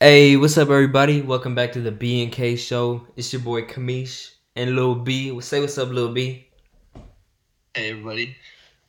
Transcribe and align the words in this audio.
Hey, 0.00 0.36
what's 0.36 0.58
up, 0.58 0.70
everybody? 0.70 1.22
Welcome 1.22 1.54
back 1.54 1.70
to 1.72 1.80
the 1.80 1.92
B 1.92 2.24
and 2.24 2.32
K 2.32 2.56
show. 2.56 3.06
It's 3.14 3.32
your 3.32 3.40
boy 3.40 3.62
Kamish 3.62 4.32
and 4.56 4.74
Lil 4.74 4.96
B. 4.96 5.40
Say 5.40 5.60
what's 5.60 5.78
up, 5.78 5.90
Lil 5.90 6.12
B. 6.12 6.48
Hey 7.74 7.90
everybody. 7.90 8.36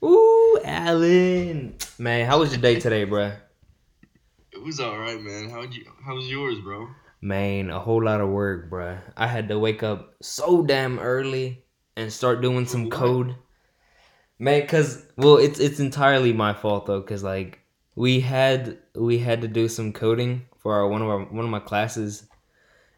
Ooh, 0.03 0.59
Alan. 0.65 1.75
Man, 1.99 2.25
how 2.25 2.39
was 2.39 2.51
your 2.51 2.61
day 2.61 2.79
today, 2.79 3.05
bruh? 3.05 3.37
It 4.51 4.63
was 4.63 4.79
alright, 4.79 5.21
man. 5.21 5.51
How 5.51 5.61
you? 5.61 5.85
How 6.03 6.15
was 6.15 6.27
yours, 6.27 6.57
bro? 6.59 6.87
Man, 7.21 7.69
a 7.69 7.79
whole 7.79 8.03
lot 8.03 8.19
of 8.19 8.29
work, 8.29 8.71
bruh. 8.71 8.99
I 9.15 9.27
had 9.27 9.47
to 9.49 9.59
wake 9.59 9.83
up 9.83 10.15
so 10.23 10.63
damn 10.63 10.97
early 10.97 11.63
and 11.95 12.11
start 12.11 12.41
doing 12.41 12.65
some 12.65 12.89
code. 12.89 13.35
Man, 14.39 14.65
cause 14.65 15.05
well, 15.17 15.37
it's 15.37 15.59
it's 15.59 15.79
entirely 15.79 16.33
my 16.33 16.53
fault 16.53 16.87
though, 16.87 17.03
cause 17.03 17.23
like 17.23 17.59
we 17.93 18.21
had 18.21 18.79
we 18.95 19.19
had 19.19 19.41
to 19.41 19.47
do 19.47 19.69
some 19.69 19.93
coding 19.93 20.41
for 20.65 20.73
our, 20.73 20.87
one 20.87 21.03
of 21.03 21.07
our 21.07 21.19
one 21.19 21.45
of 21.45 21.51
my 21.51 21.59
classes, 21.59 22.25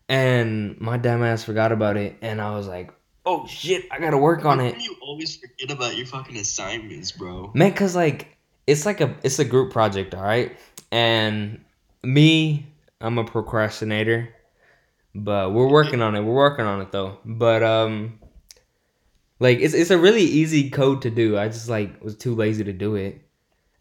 and 0.07 0.79
my 0.79 0.95
dumb 0.95 1.21
ass 1.21 1.43
forgot 1.43 1.73
about 1.73 1.97
it, 1.97 2.15
and 2.21 2.39
I 2.39 2.55
was 2.55 2.65
like, 2.65 2.93
oh 3.25 3.45
shit, 3.45 3.83
I 3.91 3.99
gotta 3.99 4.17
work 4.17 4.45
on 4.45 4.61
it. 4.61 4.81
You 4.81 4.95
always 5.01 5.35
forget 5.35 5.69
about 5.69 5.97
your 5.97 6.05
fucking 6.05 6.37
assignments, 6.37 7.11
bro. 7.11 7.51
Man, 7.53 7.73
cause 7.73 7.93
like 7.93 8.37
it's 8.67 8.85
like 8.85 9.01
a 9.01 9.13
it's 9.21 9.39
a 9.39 9.43
group 9.43 9.73
project, 9.73 10.15
all 10.15 10.23
right. 10.23 10.57
And 10.93 11.59
me, 12.03 12.67
I'm 13.01 13.17
a 13.17 13.25
procrastinator, 13.25 14.33
but 15.13 15.51
we're 15.51 15.67
working 15.67 16.01
on 16.01 16.15
it. 16.15 16.21
We're 16.21 16.35
working 16.35 16.65
on 16.65 16.79
it 16.79 16.93
though. 16.93 17.17
But 17.25 17.63
um, 17.63 18.17
like 19.41 19.59
it's 19.59 19.73
it's 19.73 19.91
a 19.91 19.97
really 19.97 20.23
easy 20.23 20.69
code 20.69 21.01
to 21.01 21.09
do. 21.09 21.37
I 21.37 21.49
just 21.49 21.67
like 21.67 22.01
was 22.01 22.15
too 22.15 22.33
lazy 22.33 22.63
to 22.63 22.71
do 22.71 22.95
it. 22.95 23.23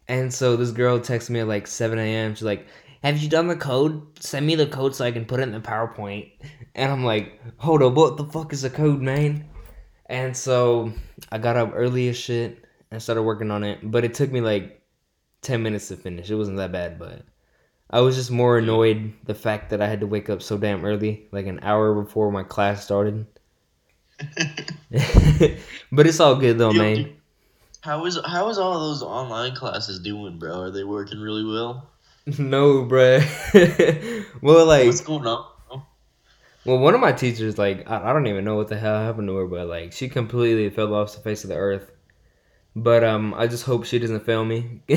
And 0.09 0.33
so 0.33 0.57
this 0.57 0.71
girl 0.71 0.99
texted 0.99 1.29
me 1.29 1.39
at 1.39 1.47
like 1.47 1.67
7 1.67 1.97
a.m. 1.97 2.35
She's 2.35 2.43
like, 2.43 2.67
"Have 3.03 3.17
you 3.19 3.29
done 3.29 3.47
the 3.47 3.55
code? 3.55 4.01
Send 4.19 4.45
me 4.45 4.55
the 4.55 4.67
code 4.67 4.95
so 4.95 5.05
I 5.05 5.11
can 5.11 5.25
put 5.25 5.39
it 5.39 5.43
in 5.43 5.51
the 5.51 5.59
PowerPoint." 5.59 6.31
And 6.75 6.91
I'm 6.91 7.03
like, 7.03 7.39
"Hold 7.57 7.81
up, 7.83 7.93
what 7.93 8.17
the 8.17 8.25
fuck 8.25 8.53
is 8.53 8.63
a 8.63 8.69
code, 8.69 9.01
man?" 9.01 9.47
And 10.07 10.35
so 10.35 10.93
I 11.31 11.37
got 11.37 11.57
up 11.57 11.71
early 11.73 12.07
as 12.09 12.17
shit 12.17 12.63
and 12.91 13.01
started 13.01 13.23
working 13.23 13.51
on 13.51 13.63
it. 13.63 13.79
But 13.83 14.05
it 14.05 14.13
took 14.13 14.31
me 14.31 14.41
like 14.41 14.81
10 15.41 15.61
minutes 15.63 15.89
to 15.89 15.97
finish. 15.97 16.29
It 16.29 16.35
wasn't 16.35 16.57
that 16.57 16.71
bad, 16.71 16.97
but 16.97 17.23
I 17.89 18.01
was 18.01 18.15
just 18.15 18.31
more 18.31 18.57
annoyed 18.57 19.13
the 19.25 19.35
fact 19.35 19.69
that 19.69 19.81
I 19.81 19.87
had 19.87 20.01
to 20.01 20.07
wake 20.07 20.29
up 20.29 20.41
so 20.41 20.57
damn 20.57 20.83
early, 20.85 21.27
like 21.31 21.45
an 21.45 21.59
hour 21.61 21.93
before 22.01 22.31
my 22.31 22.43
class 22.43 22.83
started. 22.83 23.25
but 25.91 26.07
it's 26.07 26.19
all 26.19 26.35
good 26.35 26.57
though, 26.57 26.71
Yo, 26.71 26.81
man. 26.81 26.95
dude, 26.95 27.15
how 27.81 28.05
is 28.05 28.17
how 28.25 28.49
is 28.49 28.57
all 28.57 28.79
those 28.79 29.03
online 29.03 29.55
classes 29.55 29.99
doing, 29.99 30.39
bro? 30.39 30.61
Are 30.61 30.71
they 30.71 30.83
working 30.83 31.19
really 31.19 31.45
well? 31.45 31.91
no, 32.39 32.83
bruh. 32.83 33.23
well, 34.41 34.65
like, 34.65 34.85
What's 34.85 34.99
going 34.99 35.25
on? 35.25 35.45
well, 36.65 36.77
one 36.77 36.93
of 36.93 36.99
my 36.99 37.13
teachers, 37.13 37.57
like, 37.57 37.89
I, 37.89 38.09
I 38.09 38.13
don't 38.13 38.27
even 38.27 38.43
know 38.43 38.57
what 38.57 38.67
the 38.67 38.77
hell 38.77 38.99
happened 38.99 39.29
to 39.29 39.35
her, 39.37 39.47
but 39.47 39.67
like, 39.67 39.93
she 39.93 40.09
completely 40.09 40.69
fell 40.69 40.93
off 40.93 41.15
the 41.15 41.21
face 41.21 41.45
of 41.45 41.49
the 41.49 41.55
earth. 41.55 41.89
But 42.75 43.05
um, 43.05 43.33
I 43.33 43.47
just 43.47 43.63
hope 43.63 43.85
she 43.85 43.97
doesn't 43.97 44.25
fail 44.25 44.43
me, 44.43 44.81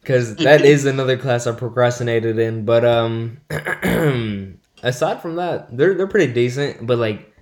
because 0.00 0.34
that 0.36 0.64
is 0.64 0.86
another 0.86 1.16
class 1.16 1.46
I 1.46 1.52
procrastinated 1.52 2.38
in. 2.38 2.64
But 2.64 2.84
um, 2.84 3.40
aside 4.82 5.22
from 5.22 5.36
that, 5.36 5.74
they're 5.74 5.94
they're 5.94 6.08
pretty 6.08 6.32
decent. 6.32 6.84
But 6.84 6.98
like, 6.98 7.32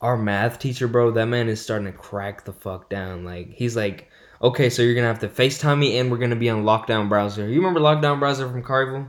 our 0.00 0.16
math 0.16 0.60
teacher, 0.60 0.88
bro, 0.88 1.10
that 1.10 1.26
man 1.26 1.48
is 1.48 1.60
starting 1.60 1.90
to 1.90 1.92
crack 1.92 2.44
the 2.44 2.52
fuck 2.52 2.88
down. 2.88 3.24
Like, 3.24 3.52
he's 3.52 3.76
like, 3.76 4.08
okay, 4.42 4.68
so 4.70 4.82
you're 4.82 4.94
gonna 4.94 5.06
have 5.06 5.20
to 5.20 5.28
FaceTime 5.28 5.78
me, 5.78 5.98
and 5.98 6.10
we're 6.10 6.18
gonna 6.18 6.36
be 6.36 6.50
on 6.50 6.64
lockdown 6.64 7.08
browser. 7.08 7.48
You 7.48 7.56
remember 7.56 7.80
lockdown 7.80 8.18
browser 8.18 8.48
from 8.48 8.62
Carville? 8.62 9.08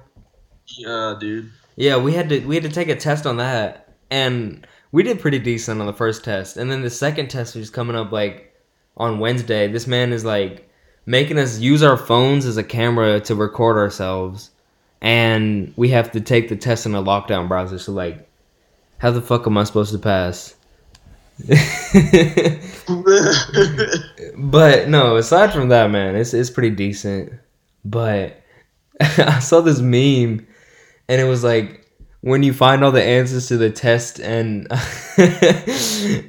Yeah, 0.66 1.16
dude. 1.20 1.52
Yeah, 1.76 1.98
we 1.98 2.14
had 2.14 2.30
to 2.30 2.40
we 2.42 2.56
had 2.56 2.64
to 2.64 2.70
take 2.70 2.90
a 2.90 2.96
test 2.96 3.26
on 3.26 3.38
that, 3.38 3.94
and 4.12 4.66
we 4.92 5.04
did 5.04 5.20
pretty 5.20 5.40
decent 5.40 5.82
on 5.82 5.88
the 5.88 5.94
first 5.94 6.24
test. 6.24 6.58
And 6.58 6.70
then 6.70 6.82
the 6.82 6.90
second 6.90 7.30
test 7.30 7.56
was 7.56 7.70
coming 7.70 7.96
up 7.96 8.12
like 8.12 8.54
on 8.96 9.20
Wednesday. 9.20 9.68
This 9.68 9.88
man 9.88 10.14
is 10.14 10.24
like 10.24 10.70
making 11.06 11.40
us 11.40 11.60
use 11.60 11.84
our 11.84 11.98
phones 11.98 12.46
as 12.46 12.58
a 12.58 12.64
camera 12.64 13.20
to 13.22 13.36
record 13.36 13.78
ourselves, 13.78 14.52
and 15.02 15.74
we 15.76 15.90
have 15.90 16.12
to 16.12 16.22
take 16.22 16.50
the 16.50 16.56
test 16.56 16.86
in 16.86 16.94
a 16.96 17.04
lockdown 17.04 17.48
browser. 17.48 17.80
So 17.80 17.92
like, 17.92 18.30
how 19.00 19.12
the 19.12 19.22
fuck 19.22 19.48
am 19.48 19.58
I 19.58 19.64
supposed 19.64 19.94
to 19.94 20.00
pass? 20.00 20.56
but 24.38 24.88
no, 24.88 25.18
aside 25.18 25.52
from 25.52 25.70
that, 25.70 25.90
man, 25.90 26.16
it's 26.16 26.34
it's 26.34 26.50
pretty 26.50 26.70
decent. 26.70 27.34
But 27.84 28.42
I 29.00 29.40
saw 29.40 29.62
this 29.62 29.80
meme, 29.80 30.46
and 31.08 31.22
it 31.22 31.26
was 31.26 31.44
like 31.44 31.90
when 32.22 32.44
you 32.44 32.54
find 32.54 32.84
all 32.84 32.92
the 32.92 33.04
answers 33.04 33.48
to 33.48 33.58
the 33.58 33.72
test, 33.72 34.20
and 34.20 34.68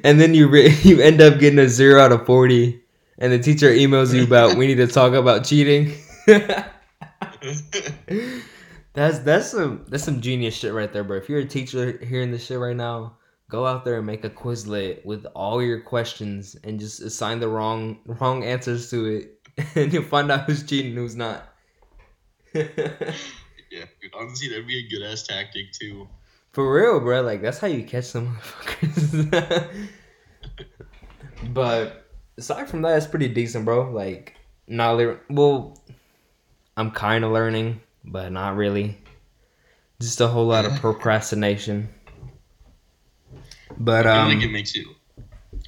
and 0.03 0.19
then 0.19 0.33
you 0.33 0.47
re- 0.47 0.75
you 0.81 0.99
end 0.99 1.21
up 1.21 1.39
getting 1.39 1.59
a 1.59 1.69
zero 1.69 2.01
out 2.01 2.11
of 2.11 2.25
forty, 2.25 2.81
and 3.19 3.31
the 3.31 3.39
teacher 3.39 3.69
emails 3.69 4.13
you 4.13 4.23
about 4.23 4.57
we 4.57 4.65
need 4.67 4.75
to 4.75 4.87
talk 4.87 5.13
about 5.13 5.45
cheating. 5.45 5.93
that's 8.93 9.19
that's 9.19 9.51
some 9.51 9.85
that's 9.87 10.03
some 10.03 10.19
genius 10.19 10.55
shit 10.55 10.73
right 10.73 10.91
there, 10.91 11.03
bro. 11.03 11.17
If 11.17 11.29
you're 11.29 11.39
a 11.39 11.45
teacher 11.45 11.97
hearing 12.03 12.31
this 12.31 12.45
shit 12.45 12.57
right 12.57 12.75
now, 12.75 13.17
go 13.49 13.65
out 13.65 13.85
there 13.85 13.97
and 13.97 14.05
make 14.07 14.23
a 14.23 14.29
Quizlet 14.29 15.05
with 15.05 15.25
all 15.35 15.61
your 15.61 15.81
questions 15.81 16.55
and 16.63 16.79
just 16.79 17.01
assign 17.01 17.39
the 17.39 17.47
wrong 17.47 17.99
wrong 18.05 18.43
answers 18.43 18.89
to 18.91 19.05
it, 19.05 19.49
and 19.75 19.93
you'll 19.93 20.03
find 20.03 20.31
out 20.31 20.45
who's 20.45 20.63
cheating, 20.63 20.91
and 20.91 20.99
who's 20.99 21.15
not. 21.15 21.47
Yeah, 23.71 23.85
dude, 24.01 24.11
honestly, 24.17 24.47
that'd 24.47 24.67
be 24.67 24.85
a 24.85 24.87
good 24.87 25.03
ass 25.05 25.23
tactic 25.23 25.73
too. 25.73 26.07
For 26.53 26.73
real, 26.73 27.01
bro. 27.01 27.21
Like 27.21 27.41
that's 27.41 27.57
how 27.57 27.67
you 27.67 27.83
catch 27.83 28.05
some 28.05 28.37
motherfuckers. 28.81 29.89
but 31.53 32.05
aside 32.37 32.69
from 32.69 32.83
that, 32.83 32.95
it's 32.95 33.07
pretty 33.07 33.27
decent, 33.27 33.65
bro. 33.65 33.91
Like 33.91 34.35
not 34.67 34.95
le- 34.95 35.19
well, 35.29 35.77
I'm 36.77 36.91
kind 36.91 37.25
of 37.25 37.31
learning, 37.31 37.81
but 38.05 38.31
not 38.31 38.55
really. 38.55 38.97
Just 39.99 40.21
a 40.21 40.27
whole 40.27 40.45
lot 40.45 40.63
of 40.63 40.79
procrastination. 40.79 41.89
But 43.77 44.05
um, 44.05 44.11
I 44.11 44.13
feel 44.13 44.21
um, 44.21 44.37
like 44.37 44.47
it 44.47 44.51
makes 44.51 44.75
it 44.75 44.85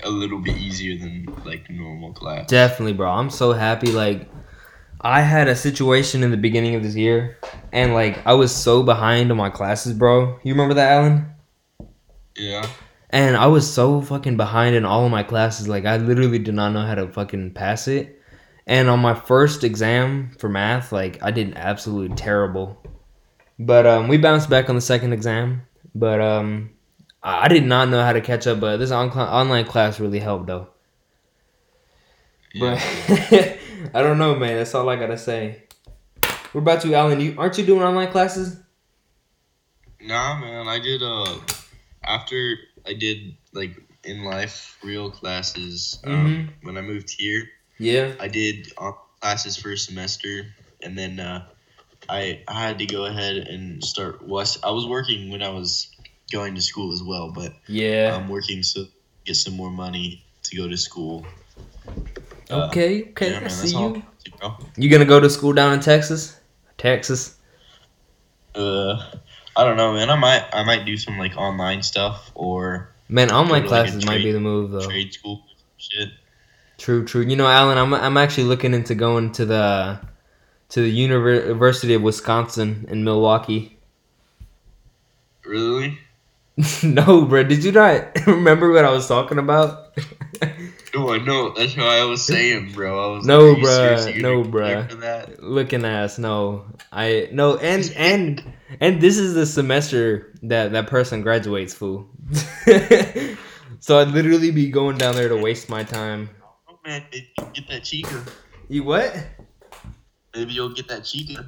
a 0.04 0.10
little 0.10 0.40
bit 0.40 0.58
easier 0.58 0.98
than 0.98 1.28
like 1.46 1.70
normal 1.70 2.14
class. 2.14 2.48
Definitely, 2.48 2.94
bro. 2.94 3.10
I'm 3.10 3.30
so 3.30 3.54
happy. 3.54 3.92
Like, 3.92 4.30
I 5.02 5.22
had 5.22 5.48
a 5.48 5.56
situation 5.56 6.24
in 6.24 6.32
the 6.32 6.38
beginning 6.38 6.76
of 6.76 6.84
this 6.84 6.96
year, 6.96 7.38
and 7.72 7.94
like 7.94 8.26
I 8.26 8.34
was 8.34 8.56
so 8.56 8.84
behind 8.84 9.32
on 9.32 9.38
my 9.38 9.50
classes, 9.50 9.94
bro. 9.94 10.40
You 10.44 10.54
remember 10.54 10.76
that, 10.76 10.92
Alan? 10.92 11.28
Yeah. 12.36 12.68
And 13.10 13.38
I 13.38 13.48
was 13.48 13.72
so 13.72 14.02
fucking 14.02 14.36
behind 14.38 14.76
in 14.76 14.86
all 14.86 15.06
of 15.06 15.12
my 15.12 15.24
classes. 15.24 15.68
Like, 15.68 15.86
I 15.86 15.98
literally 15.98 16.40
did 16.40 16.54
not 16.54 16.74
know 16.74 16.86
how 16.86 16.96
to 16.96 17.08
fucking 17.08 17.54
pass 17.54 17.88
it. 17.88 18.22
And 18.68 18.90
on 18.90 19.00
my 19.00 19.14
first 19.14 19.64
exam 19.64 20.32
for 20.40 20.50
math, 20.50 20.92
like 20.92 21.24
I 21.24 21.32
did 21.32 21.54
absolutely 21.56 22.16
terrible. 22.18 22.84
But 23.58 23.88
um, 23.88 24.10
we 24.10 24.18
bounced 24.18 24.50
back 24.50 24.70
on 24.70 24.76
the 24.76 24.82
second 24.82 25.14
exam. 25.14 25.62
But 25.96 26.20
um, 26.20 26.72
I 27.24 27.48
did 27.48 27.66
not 27.66 27.90
know 27.90 28.04
how 28.04 28.14
to 28.14 28.22
catch 28.22 28.48
up. 28.48 28.60
But 28.60 28.78
this 28.78 28.92
on- 28.92 29.12
online 29.12 29.66
class 29.66 30.00
really 30.00 30.20
helped, 30.20 30.48
though. 30.48 30.68
Yeah. 32.54 32.82
But 33.08 33.60
I 33.94 34.02
don't 34.02 34.18
know, 34.18 34.36
man. 34.36 34.58
That's 34.58 34.74
all 34.74 34.90
I 34.90 34.96
gotta 34.96 35.18
say. 35.18 35.64
What 36.52 36.62
about 36.62 36.86
you, 36.86 36.96
Alan? 36.96 37.20
You 37.20 37.36
aren't 37.38 37.58
you 37.58 37.66
doing 37.66 37.84
online 37.84 38.12
classes? 38.12 38.58
Nah, 40.02 40.40
man. 40.40 40.68
I 40.68 40.80
did 40.80 41.04
uh 41.04 41.38
after 42.04 42.58
I 42.86 42.94
did 42.94 43.36
like 43.54 43.76
in 44.04 44.24
life 44.24 44.78
real 44.84 45.12
classes 45.12 46.00
um, 46.06 46.50
when 46.64 46.78
I 46.78 46.82
moved 46.82 47.14
here. 47.18 47.50
Yeah. 47.78 48.14
I 48.20 48.28
did 48.28 48.72
classes 49.22 49.58
for 49.58 49.72
a 49.72 49.78
semester, 49.78 50.48
and 50.82 50.98
then 50.98 51.20
uh, 51.20 51.46
I 52.10 52.42
I 52.48 52.62
had 52.62 52.80
to 52.80 52.86
go 52.86 53.06
ahead 53.06 53.38
and 53.38 53.84
start. 53.84 54.26
Was 54.26 54.60
I 54.64 54.72
was 54.72 54.88
working 54.88 55.30
when 55.30 55.44
I 55.44 55.50
was 55.50 55.90
going 56.32 56.56
to 56.56 56.62
school 56.62 56.92
as 56.94 57.02
well, 57.04 57.32
but 57.32 57.54
Yeah. 57.68 58.16
I'm 58.16 58.30
working 58.30 58.64
so 58.64 58.86
get 59.26 59.36
some 59.36 59.56
more 59.56 59.72
money 59.72 60.24
to 60.44 60.56
go 60.56 60.68
to 60.68 60.78
school. 60.78 61.26
uh, 62.50 62.68
okay. 62.68 63.10
Okay. 63.10 63.32
yeah, 63.32 63.42
I 63.44 63.48
see 63.48 63.78
you. 63.78 64.04
Bro. 64.40 64.58
You 64.76 64.90
gonna 64.90 65.06
go 65.06 65.20
to 65.20 65.30
school 65.30 65.54
down 65.54 65.74
in 65.74 65.80
Texas? 65.80 66.38
Texas. 66.78 67.36
Uh, 68.56 68.98
I 69.56 69.64
don't 69.64 69.78
know, 69.78 69.94
man. 69.94 70.10
I 70.10 70.16
might 70.16 70.46
I 70.54 70.64
might 70.64 70.86
do 70.86 70.98
some 70.98 71.18
like 71.18 71.36
online 71.38 71.82
stuff 71.84 72.32
or 72.36 72.90
Man, 73.10 73.32
online 73.32 73.64
to, 73.64 73.70
like, 73.70 73.86
classes 73.86 74.06
might 74.06 74.18
be 74.24 74.32
the 74.32 74.40
move 74.40 74.72
though. 74.72 74.86
trade 74.86 75.14
school 75.14 75.44
shit. 75.78 76.10
True, 76.78 77.06
true. 77.06 77.22
You 77.24 77.36
know, 77.36 77.48
Alan, 77.48 77.78
I'm 77.78 77.94
I'm 77.94 78.18
actually 78.18 78.44
looking 78.46 78.74
into 78.74 78.96
going 78.96 79.32
to 79.34 79.46
the 79.46 80.00
to 80.70 80.82
the 80.82 80.90
University 80.90 81.94
of 81.94 82.02
Wisconsin 82.02 82.86
in 82.90 83.04
Milwaukee. 83.04 83.78
Really? 85.46 85.98
no, 86.84 87.26
bro. 87.26 87.44
Did 87.44 87.64
you 87.64 87.72
not 87.72 88.18
remember 88.28 88.72
what 88.72 88.86
I 88.86 88.92
was 88.92 89.08
talking 89.08 89.38
about? 89.38 89.98
No, 90.96 91.14
I 91.14 91.18
know. 91.20 91.54
That's 91.54 91.76
what 91.78 91.86
I 91.86 92.06
was 92.06 92.26
saying, 92.26 92.72
bro. 92.72 92.98
I 93.12 93.18
was 93.18 93.26
No, 93.26 93.50
like, 93.50 93.58
are 93.58 93.60
you 93.60 93.66
bruh. 93.68 93.76
seriously 94.00 94.22
No, 94.22 94.42
bruh. 94.44 95.36
Looking 95.40 95.86
ass, 95.86 96.18
no. 96.18 96.66
I 96.92 97.28
no 97.32 97.58
and 97.58 97.92
and 97.96 98.54
and 98.80 99.00
this 99.02 99.18
is 99.20 99.36
the 99.36 99.46
semester 99.46 100.34
that 100.44 100.72
that 100.72 100.88
person 100.88 101.22
graduates, 101.22 101.74
fool. 101.74 102.10
so 103.80 104.00
I'd 104.00 104.08
literally 104.08 104.50
be 104.50 104.72
going 104.72 104.98
down 104.98 105.14
there 105.16 105.28
to 105.30 105.38
waste 105.38 105.70
my 105.70 105.84
time. 105.84 106.30
Oh 106.68 106.80
man, 106.84 107.04
maybe 107.12 107.30
you'll 107.38 107.50
get 107.52 107.68
that 107.68 107.84
chica. 107.84 108.24
You 108.70 108.84
what? 108.84 109.16
Maybe 110.34 110.54
you'll 110.54 110.74
get 110.74 110.88
that 110.88 111.04
chica. 111.04 111.46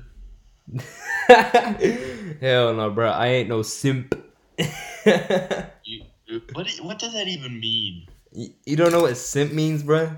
Hell 2.42 2.74
no, 2.76 2.92
bro. 2.92 3.10
I 3.10 3.28
ain't 3.28 3.50
no 3.50 3.62
simp. 3.64 4.14
You, 5.84 6.04
what? 6.54 6.68
What 6.82 7.00
does 7.00 7.14
that 7.14 7.28
even 7.28 7.60
mean? 7.60 8.08
you 8.32 8.50
you 8.66 8.76
don't 8.76 8.92
know 8.92 9.02
what 9.02 9.18
simp 9.18 9.52
means, 9.52 9.82
bro? 9.84 10.12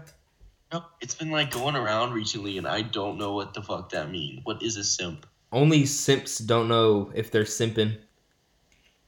No, 0.74 0.84
it's 1.02 1.16
been 1.16 1.32
like 1.32 1.52
going 1.52 1.76
around 1.76 2.14
recently, 2.14 2.58
and 2.58 2.68
I 2.68 2.82
don't 2.82 3.18
know 3.18 3.34
what 3.34 3.54
the 3.54 3.62
fuck 3.62 3.90
that 3.92 4.10
means. 4.10 4.42
What 4.44 4.62
is 4.64 4.78
a 4.78 4.84
simp? 4.84 5.26
Only 5.52 5.86
simps 5.86 6.38
don't 6.40 6.68
know 6.68 7.12
if 7.14 7.30
they're 7.32 7.44
simping. 7.44 7.98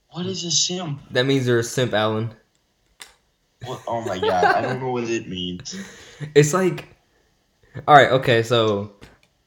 What 0.10 0.26
is 0.26 0.44
a 0.44 0.52
simp? 0.52 1.02
That 1.12 1.26
means 1.26 1.46
they're 1.46 1.60
a 1.60 1.64
simp, 1.64 1.94
Alan. 1.94 2.34
What? 3.66 3.82
Oh 3.88 4.02
my 4.02 4.20
god, 4.20 4.44
I 4.46 4.62
don't 4.62 4.80
know 4.82 4.92
what 4.92 5.06
it 5.06 5.28
means. 5.28 5.76
It's 6.36 6.54
like, 6.54 6.88
all 7.88 7.96
right, 7.96 8.12
okay, 8.12 8.44
so 8.44 8.94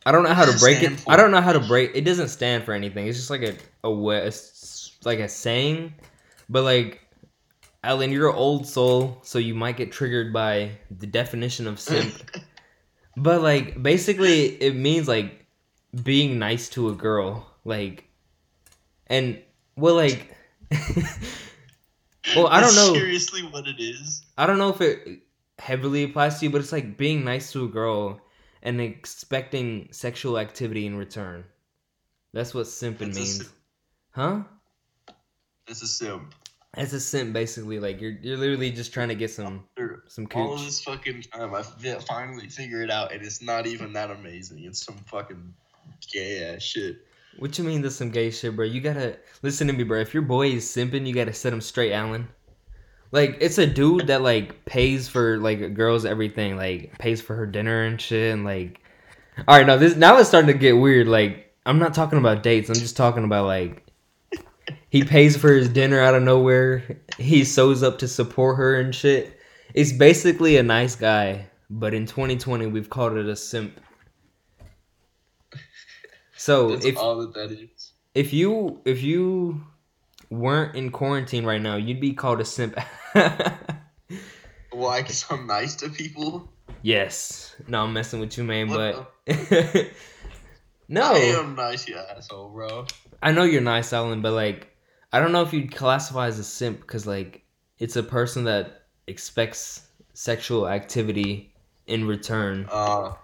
I 0.04 0.12
don't 0.12 0.24
know 0.24 0.34
how 0.34 0.44
to 0.44 0.50
What 0.50 0.52
does 0.52 0.62
it 0.62 0.80
break 0.80 0.82
it. 0.82 1.00
for? 1.00 1.12
I 1.12 1.16
don't 1.16 1.30
know 1.30 1.40
how 1.40 1.52
to 1.52 1.60
break. 1.60 1.92
It 1.94 2.02
doesn't 2.04 2.28
stand 2.28 2.64
for 2.64 2.72
anything. 2.72 3.06
It's 3.06 3.16
just 3.16 3.30
like 3.30 3.42
a 3.42 3.54
a, 3.84 3.90
wa- 3.90 4.28
like 5.04 5.20
a 5.20 5.28
saying, 5.28 5.94
but 6.48 6.62
like, 6.64 7.00
Alan, 7.82 8.10
you're 8.10 8.31
an 8.31 8.37
old 8.37 8.66
soul, 8.66 9.20
so 9.22 9.38
you 9.38 9.54
might 9.54 9.76
get 9.76 9.93
triggered 9.93 10.32
by 10.32 10.72
the 10.90 11.06
definition 11.06 11.66
of 11.66 11.78
simp. 11.81 12.14
but 13.16 13.43
like, 13.43 13.82
basically, 13.82 14.60
it 14.62 14.75
means 14.75 15.08
like 15.08 15.46
being 16.02 16.38
nice 16.38 16.69
to 16.70 16.88
a 16.88 16.94
girl, 16.94 17.46
like, 17.64 18.04
and 19.06 19.40
well, 19.76 19.94
like. 19.94 20.37
well, 22.34 22.48
I 22.48 22.60
don't 22.60 22.75
That's 22.75 22.76
know. 22.76 22.94
seriously 22.94 23.43
what 23.43 23.66
it 23.69 23.78
is. 23.78 24.25
I 24.37 24.46
don't 24.46 24.58
know 24.58 24.70
if 24.70 24.81
it 24.81 25.20
heavily 25.58 26.04
applies 26.04 26.38
to 26.38 26.46
you, 26.46 26.50
but 26.50 26.60
it's 26.60 26.72
like 26.72 26.96
being 26.96 27.25
nice 27.25 27.52
to 27.52 27.64
a 27.64 27.69
girl 27.69 28.20
and 28.62 28.81
expecting 28.81 29.88
sexual 29.93 30.38
activity 30.38 30.87
in 30.87 30.96
return. 30.96 31.44
That's 32.32 32.52
what 32.52 32.66
simping 32.66 32.98
That's 32.98 33.16
means. 33.16 33.52
Huh? 34.10 34.43
It's 35.68 35.82
a 35.82 35.86
sim. 35.86 36.30
It's 36.76 36.92
a 36.92 37.00
sim, 37.00 37.32
basically. 37.32 37.80
Like 37.80 38.00
you're 38.00 38.12
you're 38.22 38.36
literally 38.36 38.70
just 38.70 38.92
trying 38.92 39.08
to 39.08 39.14
get 39.14 39.30
some 39.30 39.64
After 39.72 40.04
some 40.08 40.28
all 40.34 40.54
of 40.54 40.64
this 40.64 40.80
fucking 40.82 41.22
time, 41.22 41.54
I 41.54 41.62
finally 41.62 42.48
figure 42.48 42.82
it 42.82 42.90
out, 42.90 43.12
and 43.12 43.24
it's 43.24 43.42
not 43.42 43.66
even 43.66 43.92
that 43.94 44.10
amazing. 44.10 44.64
It's 44.64 44.84
some 44.84 44.96
fucking 45.06 45.54
gay 46.12 46.54
ass 46.54 46.62
shit. 46.62 46.98
What 47.38 47.56
you 47.58 47.64
mean 47.64 47.80
there's 47.82 47.96
some 47.96 48.10
gay 48.10 48.30
shit, 48.30 48.54
bro? 48.54 48.64
You 48.64 48.80
gotta 48.80 49.16
listen 49.42 49.66
to 49.68 49.72
me, 49.72 49.84
bro. 49.84 50.00
If 50.00 50.12
your 50.12 50.22
boy 50.22 50.48
is 50.48 50.64
simping, 50.64 51.06
you 51.06 51.14
gotta 51.14 51.32
set 51.32 51.52
him 51.52 51.60
straight, 51.60 51.92
Alan. 51.92 52.28
Like 53.10 53.38
it's 53.40 53.58
a 53.58 53.66
dude 53.66 54.08
that 54.08 54.22
like 54.22 54.64
pays 54.66 55.08
for 55.08 55.38
like 55.38 55.60
a 55.60 55.70
girl's 55.70 56.04
everything, 56.04 56.56
like 56.56 56.98
pays 56.98 57.22
for 57.22 57.36
her 57.36 57.46
dinner 57.46 57.84
and 57.84 58.00
shit, 58.00 58.32
and 58.32 58.44
like. 58.44 58.80
All 59.46 59.56
right, 59.56 59.66
now 59.66 59.76
this 59.76 59.96
now 59.96 60.16
it's 60.19 60.28
starting 60.28 60.52
to 60.52 60.58
get 60.58 60.72
weird. 60.72 61.08
Like 61.08 61.54
I'm 61.66 61.78
not 61.78 61.94
talking 61.94 62.19
about 62.19 62.42
dates. 62.42 62.69
I'm 62.69 62.76
just 62.76 62.96
talking 62.96 63.24
about 63.24 63.46
like 63.46 63.85
he 64.96 65.04
pays 65.04 65.37
for 65.37 65.52
his 65.52 65.69
dinner 65.69 66.00
out 66.00 66.14
of 66.14 66.22
nowhere. 66.22 66.82
He 67.19 67.44
sews 67.44 67.82
up 67.82 67.98
to 67.98 68.08
support 68.08 68.56
her 68.56 68.81
and 68.81 68.94
shit. 68.94 69.38
It's 69.75 69.93
basically 69.93 70.56
a 70.56 70.62
nice 70.62 70.96
guy, 70.96 71.48
but 71.69 71.93
in 71.93 72.06
2020 72.06 72.66
we've 72.66 72.88
called 72.88 73.16
it 73.16 73.26
a 73.26 73.37
simp. 73.37 73.78
So 76.37 76.70
That's 76.70 76.84
if 76.87 76.96
all 76.96 77.16
that 77.19 77.34
that 77.34 77.50
is. 77.52 77.93
if 78.14 78.32
you 78.32 78.81
if 78.84 79.02
you 79.02 79.60
weren't 80.31 80.75
in 80.76 80.90
quarantine 80.90 81.44
right 81.44 81.60
now, 81.60 81.76
you'd 81.76 82.00
be 82.00 82.12
called 82.12 82.40
a 82.40 82.44
simp. 82.44 82.78
Why? 84.72 85.02
Because 85.02 85.25
I'm 85.31 85.46
nice 85.46 85.75
to 85.76 85.88
people. 85.88 86.50
yes. 86.82 87.54
No, 87.69 87.84
I'm 87.84 87.93
messing 87.93 88.20
with 88.20 88.37
you, 88.37 88.44
man, 88.44 88.69
What 88.69 89.12
but 89.26 89.32
no. 90.88 91.02
I 91.14 91.19
am 91.40 91.54
nice, 91.54 91.88
you 91.88 91.96
asshole, 91.96 92.50
bro. 92.50 92.87
I 93.22 93.32
know 93.32 93.44
you're 93.44 93.62
nice, 93.62 93.93
Alan, 93.93 94.20
but 94.20 94.32
like, 94.32 94.69
I 95.16 95.18
don't 95.18 95.32
know 95.32 95.40
if 95.40 95.54
you'd 95.54 95.74
classify 95.74 96.26
as 96.26 96.38
a 96.38 96.44
simp 96.44 96.82
because 96.82 97.06
like 97.06 97.42
it's 97.78 97.96
a 97.96 98.02
person 98.02 98.44
that 98.44 98.82
expects 99.06 99.88
sexual 100.12 100.68
activity 100.68 101.54
in 101.86 102.06
return. 102.06 102.68
Uh, 102.70 103.14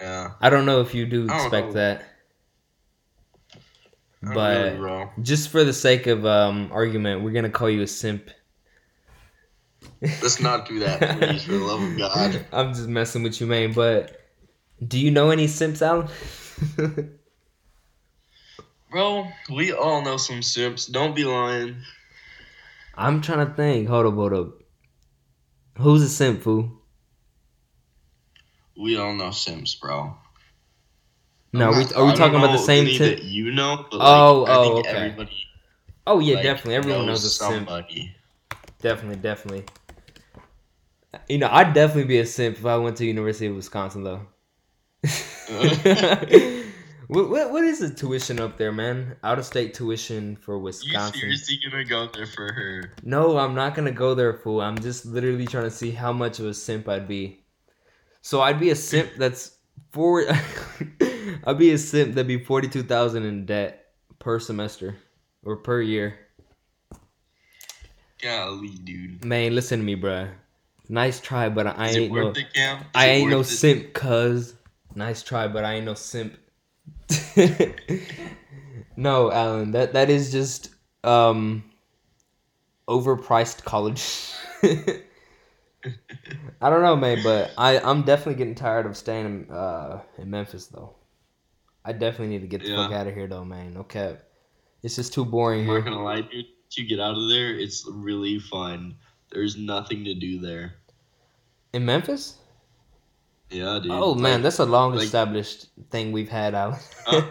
yeah. 0.00 0.30
I 0.40 0.48
don't 0.48 0.64
know 0.64 0.80
if 0.80 0.94
you 0.94 1.06
do 1.06 1.24
expect 1.24 1.72
that, 1.72 2.04
but 4.22 4.78
just 5.22 5.48
for 5.48 5.64
the 5.64 5.72
sake 5.72 6.06
of 6.06 6.24
um 6.24 6.70
argument, 6.70 7.22
we're 7.22 7.32
gonna 7.32 7.50
call 7.50 7.68
you 7.68 7.82
a 7.82 7.86
simp. 7.88 8.30
Let's 10.00 10.40
not 10.40 10.68
do 10.68 10.78
that, 10.78 11.00
please, 11.18 11.42
for 11.42 11.50
the 11.50 11.58
love 11.58 11.82
of 11.82 11.98
God. 11.98 12.46
I'm 12.52 12.74
just 12.74 12.86
messing 12.86 13.24
with 13.24 13.40
you, 13.40 13.48
man. 13.48 13.72
But 13.72 14.20
do 14.86 15.00
you 15.00 15.10
know 15.10 15.30
any 15.30 15.48
simps, 15.48 15.82
Alan? 15.82 16.06
Bro, 18.90 19.28
we 19.50 19.72
all 19.72 20.02
know 20.02 20.16
some 20.16 20.42
simps. 20.42 20.86
Don't 20.86 21.14
be 21.14 21.24
lying. 21.24 21.76
I'm 22.96 23.20
trying 23.20 23.46
to 23.46 23.52
think. 23.54 23.88
Hold 23.88 24.06
up, 24.06 24.14
hold 24.14 24.32
up. 24.32 24.48
Who's 25.78 26.02
a 26.02 26.08
simp, 26.08 26.42
fool? 26.42 26.72
We 28.76 28.96
all 28.96 29.14
know 29.14 29.30
simps, 29.30 29.74
bro. 29.76 30.16
No, 31.52 31.70
we, 31.70 31.84
are 31.94 32.04
we 32.04 32.14
talking 32.14 32.36
about 32.36 32.52
the 32.52 32.58
same 32.58 32.86
simp? 32.86 33.18
that 33.18 33.24
you 33.24 33.52
know, 33.52 33.86
but 33.90 33.98
Oh, 34.00 34.42
like, 34.42 34.50
I 34.50 34.54
oh, 34.56 34.62
think 34.62 34.86
okay. 34.86 34.96
everybody. 34.96 35.46
Oh 36.06 36.18
yeah, 36.18 36.34
like, 36.34 36.42
definitely. 36.44 36.74
Everyone 36.74 37.06
knows 37.06 37.24
a 37.24 37.30
simp. 37.30 37.68
Definitely, 38.80 39.16
definitely. 39.16 39.64
You 41.28 41.38
know, 41.38 41.48
I'd 41.50 41.74
definitely 41.74 42.04
be 42.04 42.18
a 42.18 42.26
simp 42.26 42.56
if 42.58 42.66
I 42.66 42.76
went 42.76 42.96
to 42.98 43.06
University 43.06 43.46
of 43.46 43.56
Wisconsin, 43.56 44.04
though. 44.04 44.26
what, 47.10 47.28
what 47.28 47.50
what 47.50 47.64
is 47.64 47.80
the 47.80 47.90
tuition 47.90 48.38
up 48.38 48.56
there, 48.56 48.72
man? 48.72 49.16
Out 49.24 49.38
of 49.38 49.44
state 49.44 49.74
tuition 49.74 50.36
for 50.36 50.58
Wisconsin. 50.58 51.14
You 51.28 51.36
seriously 51.36 51.60
gonna 51.70 51.84
go 51.84 52.08
there 52.14 52.26
for 52.26 52.52
her? 52.52 52.92
No, 53.02 53.36
I'm 53.38 53.54
not 53.54 53.74
gonna 53.74 53.90
go 53.90 54.14
there, 54.14 54.32
fool. 54.34 54.60
I'm 54.60 54.78
just 54.78 55.04
literally 55.04 55.46
trying 55.46 55.64
to 55.64 55.70
see 55.70 55.90
how 55.90 56.12
much 56.12 56.38
of 56.38 56.46
a 56.46 56.54
simp 56.54 56.88
I'd 56.88 57.08
be. 57.08 57.44
So 58.22 58.40
I'd 58.40 58.60
be 58.60 58.70
a 58.70 58.76
simp 58.76 59.10
that's 59.18 59.56
four. 59.90 60.24
I'd 61.46 61.58
be 61.58 61.72
a 61.72 61.78
simp 61.78 62.14
that'd 62.14 62.28
be 62.28 62.44
forty 62.44 62.68
two 62.68 62.84
thousand 62.84 63.24
in 63.24 63.44
debt 63.44 63.86
per 64.18 64.38
semester 64.38 64.96
or 65.42 65.56
per 65.56 65.80
year. 65.82 66.18
Golly, 68.22 68.68
dude. 68.68 69.24
Man, 69.24 69.54
listen 69.54 69.80
to 69.80 69.84
me, 69.84 69.96
bruh. 69.96 70.30
Nice 70.88 71.20
try, 71.20 71.48
but 71.48 71.66
I 71.66 71.88
Is 71.88 71.96
ain't 71.96 72.04
it 72.06 72.12
no. 72.12 72.26
worth 72.26 72.36
it, 72.38 72.52
Cam? 72.52 72.78
Is 72.80 72.84
I 72.94 73.06
it 73.06 73.10
ain't 73.10 73.30
no 73.30 73.40
it? 73.40 73.44
simp, 73.44 73.92
cuz. 73.94 74.54
Nice 74.94 75.22
try, 75.22 75.48
but 75.48 75.64
I 75.64 75.74
ain't 75.74 75.86
no 75.86 75.94
simp. 75.94 76.36
no, 78.96 79.30
Alan, 79.32 79.72
that 79.72 79.92
that 79.94 80.10
is 80.10 80.32
just 80.32 80.70
um 81.04 81.64
overpriced 82.88 83.64
college. 83.64 84.32
I 86.62 86.68
don't 86.68 86.82
know, 86.82 86.96
man, 86.96 87.20
but 87.22 87.52
I 87.56 87.78
I'm 87.78 88.02
definitely 88.02 88.34
getting 88.34 88.54
tired 88.54 88.86
of 88.86 88.96
staying 88.96 89.26
in, 89.26 89.50
uh, 89.50 90.02
in 90.18 90.30
Memphis 90.30 90.66
though. 90.66 90.94
I 91.84 91.92
definitely 91.92 92.28
need 92.28 92.42
to 92.42 92.48
get 92.48 92.62
the 92.62 92.74
fuck 92.74 92.92
out 92.92 93.06
of 93.06 93.14
here 93.14 93.26
though, 93.26 93.44
man. 93.44 93.78
Okay. 93.78 94.16
It's 94.82 94.96
just 94.96 95.12
too 95.12 95.24
boring 95.24 95.68
I'm 95.68 95.76
not 95.76 95.84
gonna 95.84 96.02
lie, 96.02 96.22
dude. 96.22 96.46
You 96.72 96.84
get 96.86 97.00
out 97.00 97.16
of 97.16 97.28
there, 97.28 97.58
it's 97.58 97.86
really 97.90 98.38
fun. 98.38 98.96
There's 99.32 99.56
nothing 99.56 100.04
to 100.04 100.14
do 100.14 100.38
there. 100.38 100.74
In 101.72 101.84
Memphis? 101.84 102.36
Yeah, 103.50 103.80
dude. 103.82 103.90
Oh 103.92 104.14
man, 104.14 104.34
Like, 104.34 104.42
that's 104.44 104.58
a 104.60 104.64
long 104.66 104.94
like- 104.94 105.04
established 105.04 105.66
thing 105.90 106.12
we've 106.12 106.28
had, 106.28 106.54
Alan. 106.54 106.78
Huh? 107.04 107.22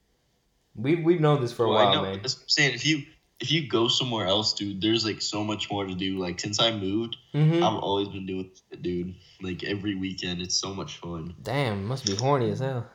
we've 0.74 1.02
we've 1.04 1.20
known 1.20 1.40
this 1.40 1.52
for 1.52 1.64
a 1.64 1.68
well, 1.68 1.78
I 1.78 1.84
while, 1.84 1.94
know, 1.96 2.02
man. 2.02 2.20
That's 2.22 2.36
what 2.36 2.42
I'm 2.44 2.48
saying. 2.48 2.74
If 2.74 2.86
you 2.86 3.02
if 3.40 3.50
you 3.50 3.68
go 3.68 3.88
somewhere 3.88 4.26
else, 4.26 4.52
dude, 4.54 4.80
there's 4.82 5.04
like 5.04 5.20
so 5.22 5.42
much 5.42 5.70
more 5.70 5.84
to 5.86 5.94
do. 5.94 6.18
Like 6.18 6.38
since 6.40 6.60
I 6.60 6.72
moved, 6.72 7.16
hmm 7.32 7.62
I've 7.64 7.78
always 7.82 8.08
been 8.08 8.26
doing 8.26 8.50
it, 8.70 8.82
dude. 8.82 9.14
Like 9.42 9.64
every 9.64 9.94
weekend, 9.94 10.40
it's 10.42 10.54
so 10.56 10.74
much 10.74 10.98
fun. 10.98 11.34
Damn, 11.42 11.86
must 11.86 12.04
be 12.06 12.14
horny 12.14 12.50
as 12.50 12.60
hell. 12.60 12.86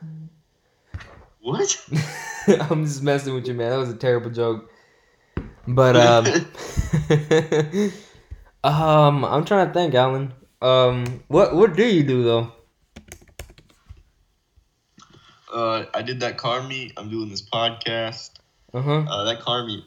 What? 1.40 1.76
I'm 2.70 2.84
just 2.84 3.02
messing 3.02 3.34
with 3.34 3.46
you, 3.46 3.54
man. 3.54 3.70
That 3.70 3.76
was 3.76 3.90
a 3.90 3.96
terrible 3.96 4.30
joke. 4.30 4.70
But 5.68 5.96
um, 5.96 6.26
um, 8.64 9.24
I'm 9.24 9.44
trying 9.44 9.66
to 9.68 9.72
think, 9.74 9.94
Alan. 9.94 10.32
Um, 10.62 11.22
what 11.28 11.54
what 11.54 11.76
do 11.76 11.84
you 11.86 12.02
do 12.02 12.24
though? 12.24 12.52
Uh, 15.52 15.84
I 15.94 16.02
did 16.02 16.20
that 16.20 16.38
car 16.38 16.62
meet. 16.62 16.92
I'm 16.96 17.10
doing 17.10 17.28
this 17.28 17.42
podcast. 17.42 18.30
Uh 18.74 18.82
huh. 18.82 19.04
Uh, 19.08 19.24
that 19.24 19.40
car 19.40 19.64
meet, 19.64 19.84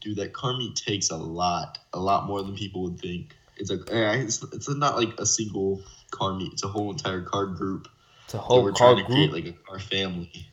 dude. 0.00 0.16
That 0.16 0.32
car 0.32 0.56
meet 0.56 0.76
takes 0.76 1.10
a 1.10 1.16
lot, 1.16 1.78
a 1.92 1.98
lot 1.98 2.26
more 2.26 2.42
than 2.42 2.54
people 2.54 2.82
would 2.84 3.00
think. 3.00 3.34
It's 3.56 3.70
a 3.70 3.78
it's, 3.90 4.42
it's 4.52 4.68
not 4.68 4.96
like 4.96 5.18
a 5.18 5.26
single 5.26 5.82
car 6.10 6.34
meet. 6.34 6.52
It's 6.52 6.64
a 6.64 6.68
whole 6.68 6.90
entire 6.90 7.22
car 7.22 7.46
group. 7.46 7.88
It's 8.24 8.34
a 8.34 8.38
whole 8.38 8.62
we're 8.62 8.72
car 8.72 8.94
trying 8.94 8.96
to 8.98 9.12
group. 9.12 9.30
create 9.30 9.32
like 9.32 9.54
a 9.54 9.58
car 9.66 9.78
family. 9.78 10.46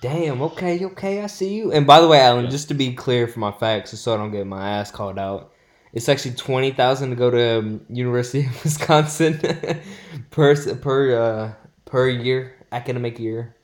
Damn. 0.00 0.42
Okay. 0.42 0.84
Okay. 0.84 1.22
I 1.22 1.26
see 1.26 1.54
you. 1.54 1.72
And 1.72 1.86
by 1.86 2.00
the 2.00 2.06
way, 2.08 2.20
Alan, 2.20 2.44
Yeah. 2.44 2.50
just 2.50 2.68
to 2.68 2.74
be 2.74 2.94
clear 2.94 3.26
for 3.26 3.40
my 3.40 3.50
facts, 3.50 3.90
just 3.92 4.04
so 4.04 4.14
I 4.14 4.16
don't 4.18 4.30
get 4.30 4.46
my 4.46 4.68
ass 4.78 4.90
called 4.90 5.18
out, 5.18 5.52
it's 5.92 6.08
actually 6.08 6.34
twenty 6.34 6.70
thousand 6.72 7.10
to 7.10 7.16
go 7.16 7.30
to 7.30 7.58
um, 7.58 7.80
University 7.88 8.46
of 8.46 8.64
Wisconsin 8.64 9.40
per 10.30 10.56
per 10.76 11.16
uh, 11.16 11.52
per 11.84 12.08
year 12.08 12.54
academic 12.72 13.18
year. 13.18 13.54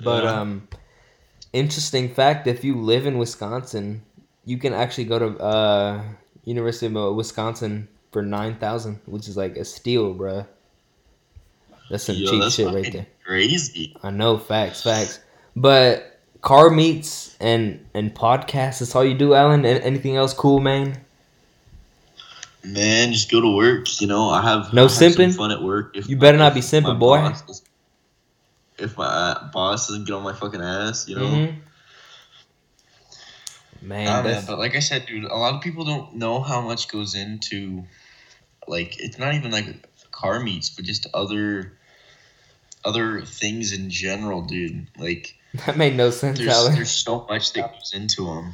But 0.00 0.24
Yeah. 0.24 0.40
um, 0.40 0.68
interesting 1.52 2.12
fact: 2.14 2.46
if 2.46 2.64
you 2.64 2.76
live 2.80 3.06
in 3.06 3.18
Wisconsin, 3.18 4.02
you 4.44 4.58
can 4.58 4.72
actually 4.74 5.04
go 5.04 5.18
to 5.18 5.38
uh 5.38 6.02
University 6.44 6.86
of 6.86 6.96
uh, 6.96 7.12
Wisconsin 7.12 7.88
for 8.12 8.22
nine 8.22 8.56
thousand, 8.56 9.00
which 9.06 9.28
is 9.28 9.36
like 9.36 9.56
a 9.56 9.64
steal, 9.64 10.14
bruh. 10.14 10.46
That's 11.88 12.04
some 12.04 12.16
Yo, 12.16 12.30
cheap 12.30 12.40
that's 12.40 12.56
shit 12.56 12.72
right 12.72 12.90
there. 12.90 13.06
Crazy. 13.24 13.96
I 14.02 14.10
know, 14.10 14.38
facts, 14.38 14.82
facts. 14.82 15.20
But 15.54 16.15
car 16.42 16.70
meets 16.70 17.36
and 17.40 17.84
and 17.94 18.14
podcasts. 18.14 18.80
That's 18.80 18.94
all 18.94 19.04
you 19.04 19.14
do, 19.14 19.34
Alan. 19.34 19.64
A- 19.64 19.80
anything 19.80 20.16
else 20.16 20.34
cool, 20.34 20.60
man? 20.60 21.00
Man, 22.64 23.12
just 23.12 23.30
go 23.30 23.40
to 23.40 23.54
work. 23.56 24.00
You 24.00 24.08
know, 24.08 24.28
I 24.28 24.42
have 24.42 24.72
No 24.72 24.82
I 24.86 24.88
have 24.88 24.90
simping? 24.90 25.34
fun 25.36 25.50
at 25.52 25.62
work. 25.62 25.96
If 25.96 26.08
You 26.08 26.16
better 26.16 26.38
not 26.38 26.54
be 26.54 26.60
simping, 26.60 26.98
boy. 26.98 27.18
boss 27.18 27.62
if 28.78 28.96
my 28.98 29.04
uh, 29.06 29.50
boss 29.52 29.88
doesn't 29.88 30.04
get 30.04 30.12
on 30.14 30.22
my 30.22 30.32
fucking 30.34 30.60
ass, 30.60 31.08
you 31.08 31.16
know. 31.16 31.22
Mhm. 31.26 31.56
Man, 33.82 34.04
Nah, 34.04 34.22
man, 34.22 34.44
but 34.46 34.58
like 34.58 34.74
I 34.74 34.80
said, 34.80 35.06
dude, 35.06 35.24
a 35.24 35.36
lot 35.36 35.54
of 35.54 35.60
people 35.60 35.84
don't 35.84 36.16
know 36.16 36.40
how 36.40 36.60
much 36.60 36.88
goes 36.88 37.14
into, 37.14 37.84
like, 38.66 38.98
it's 39.00 39.18
not 39.18 39.34
even 39.34 39.50
like 39.50 39.66
car 40.10 40.40
meets, 40.40 40.70
but 40.70 40.84
just 40.84 41.06
other, 41.14 41.72
other 42.84 43.22
things 43.22 43.72
in 43.72 43.90
general, 43.90 44.42
dude. 44.42 44.86
Like, 44.98 45.34
that 45.66 45.76
made 45.76 45.96
no 45.96 46.10
sense, 46.10 46.38
there's 46.38 46.50
Alan. 46.50 46.74
there's 46.74 46.90
so 46.90 47.26
much 47.28 47.52
that 47.54 47.72
goes 47.72 47.92
into 47.94 48.24
them. 48.26 48.52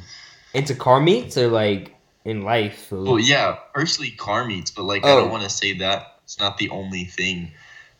Into 0.53 0.75
car 0.75 0.99
meets 0.99 1.37
or 1.37 1.47
like 1.47 1.95
in 2.25 2.43
life? 2.43 2.91
Well, 2.91 3.19
yeah, 3.19 3.57
firstly 3.73 4.11
car 4.11 4.45
meets, 4.45 4.71
but 4.71 4.83
like 4.83 5.03
I 5.05 5.11
Oh. 5.11 5.21
don't 5.21 5.31
want 5.31 5.43
to 5.43 5.49
say 5.49 5.73
that 5.79 6.19
it's 6.23 6.39
not 6.39 6.57
the 6.57 6.69
only 6.69 7.05
thing, 7.05 7.51